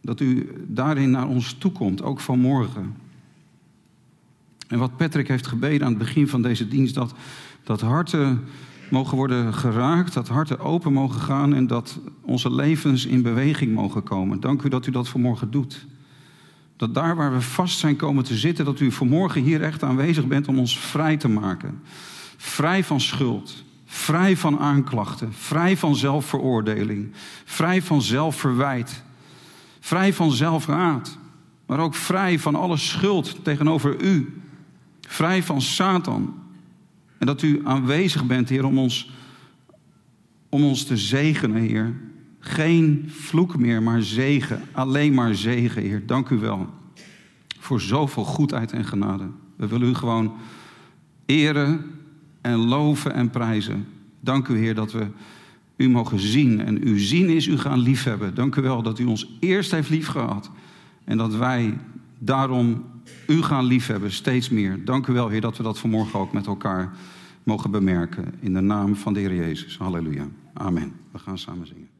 dat 0.00 0.20
u 0.20 0.52
daarin 0.66 1.10
naar 1.10 1.28
ons 1.28 1.52
toekomt, 1.52 2.02
ook 2.02 2.20
vanmorgen. 2.20 2.94
En 4.68 4.78
wat 4.78 4.96
Patrick 4.96 5.28
heeft 5.28 5.46
gebeden 5.46 5.86
aan 5.86 5.92
het 5.92 5.98
begin 5.98 6.28
van 6.28 6.42
deze 6.42 6.68
dienst, 6.68 6.94
dat, 6.94 7.14
dat 7.62 7.80
harten 7.80 8.44
mogen 8.90 9.16
worden 9.16 9.54
geraakt, 9.54 10.14
dat 10.14 10.28
harten 10.28 10.58
open 10.58 10.92
mogen 10.92 11.20
gaan 11.20 11.54
en 11.54 11.66
dat 11.66 11.98
onze 12.20 12.54
levens 12.54 13.06
in 13.06 13.22
beweging 13.22 13.74
mogen 13.74 14.02
komen. 14.02 14.40
Dank 14.40 14.62
u 14.62 14.68
dat 14.68 14.86
u 14.86 14.90
dat 14.90 15.08
vanmorgen 15.08 15.50
doet. 15.50 15.86
Dat 16.76 16.94
daar 16.94 17.16
waar 17.16 17.32
we 17.32 17.40
vast 17.40 17.78
zijn 17.78 17.96
komen 17.96 18.24
te 18.24 18.36
zitten, 18.36 18.64
dat 18.64 18.80
u 18.80 18.90
vanmorgen 18.92 19.42
hier 19.42 19.62
echt 19.62 19.82
aanwezig 19.82 20.26
bent 20.26 20.48
om 20.48 20.58
ons 20.58 20.78
vrij 20.78 21.16
te 21.16 21.28
maken. 21.28 21.80
Vrij 22.36 22.84
van 22.84 23.00
schuld, 23.00 23.63
vrij 23.94 24.36
van 24.36 24.58
aanklachten, 24.58 25.32
vrij 25.32 25.76
van 25.76 25.96
zelfveroordeling, 25.96 27.12
vrij 27.44 27.82
van 27.82 28.02
zelfverwijt, 28.02 29.02
vrij 29.80 30.12
van 30.12 30.32
zelfraad, 30.32 31.18
maar 31.66 31.78
ook 31.78 31.94
vrij 31.94 32.38
van 32.38 32.54
alle 32.54 32.76
schuld 32.76 33.44
tegenover 33.44 34.02
u, 34.02 34.42
vrij 35.00 35.42
van 35.42 35.60
Satan, 35.60 36.34
en 37.18 37.26
dat 37.26 37.42
u 37.42 37.60
aanwezig 37.64 38.26
bent, 38.26 38.48
Heer, 38.48 38.64
om 38.64 38.78
ons, 38.78 39.10
om 40.48 40.64
ons 40.64 40.84
te 40.84 40.96
zegenen, 40.96 41.62
Heer. 41.62 41.94
Geen 42.40 43.04
vloek 43.08 43.56
meer, 43.56 43.82
maar 43.82 44.02
zegen. 44.02 44.62
Alleen 44.72 45.14
maar 45.14 45.34
zegen, 45.34 45.82
Heer. 45.82 46.06
Dank 46.06 46.28
u 46.28 46.38
wel 46.38 46.68
voor 47.58 47.80
zoveel 47.80 48.24
goedheid 48.24 48.72
en 48.72 48.84
genade. 48.84 49.28
We 49.56 49.66
willen 49.66 49.88
u 49.88 49.94
gewoon 49.94 50.32
eren 51.26 51.94
en 52.44 52.56
loven 52.56 53.14
en 53.14 53.30
prijzen. 53.30 53.86
Dank 54.20 54.48
u, 54.48 54.56
Heer, 54.56 54.74
dat 54.74 54.92
we 54.92 55.06
u 55.76 55.88
mogen 55.88 56.18
zien. 56.18 56.60
En 56.60 56.88
u 56.88 56.98
zien 56.98 57.28
is 57.28 57.46
u 57.46 57.58
gaan 57.58 57.78
liefhebben. 57.78 58.34
Dank 58.34 58.56
u 58.56 58.62
wel 58.62 58.82
dat 58.82 58.98
u 58.98 59.04
ons 59.04 59.36
eerst 59.40 59.70
heeft 59.70 59.90
liefgehad. 59.90 60.50
En 61.04 61.16
dat 61.16 61.34
wij 61.34 61.78
daarom 62.18 62.84
u 63.26 63.42
gaan 63.42 63.64
liefhebben, 63.64 64.12
steeds 64.12 64.48
meer. 64.48 64.84
Dank 64.84 65.06
u 65.06 65.12
wel, 65.12 65.28
Heer, 65.28 65.40
dat 65.40 65.56
we 65.56 65.62
dat 65.62 65.78
vanmorgen 65.78 66.18
ook 66.18 66.32
met 66.32 66.46
elkaar 66.46 66.96
mogen 67.42 67.70
bemerken. 67.70 68.34
In 68.40 68.54
de 68.54 68.60
naam 68.60 68.96
van 68.96 69.12
de 69.12 69.20
Heer 69.20 69.34
Jezus. 69.34 69.78
Halleluja. 69.78 70.26
Amen. 70.52 70.92
We 71.10 71.18
gaan 71.18 71.38
samen 71.38 71.66
zingen. 71.66 71.93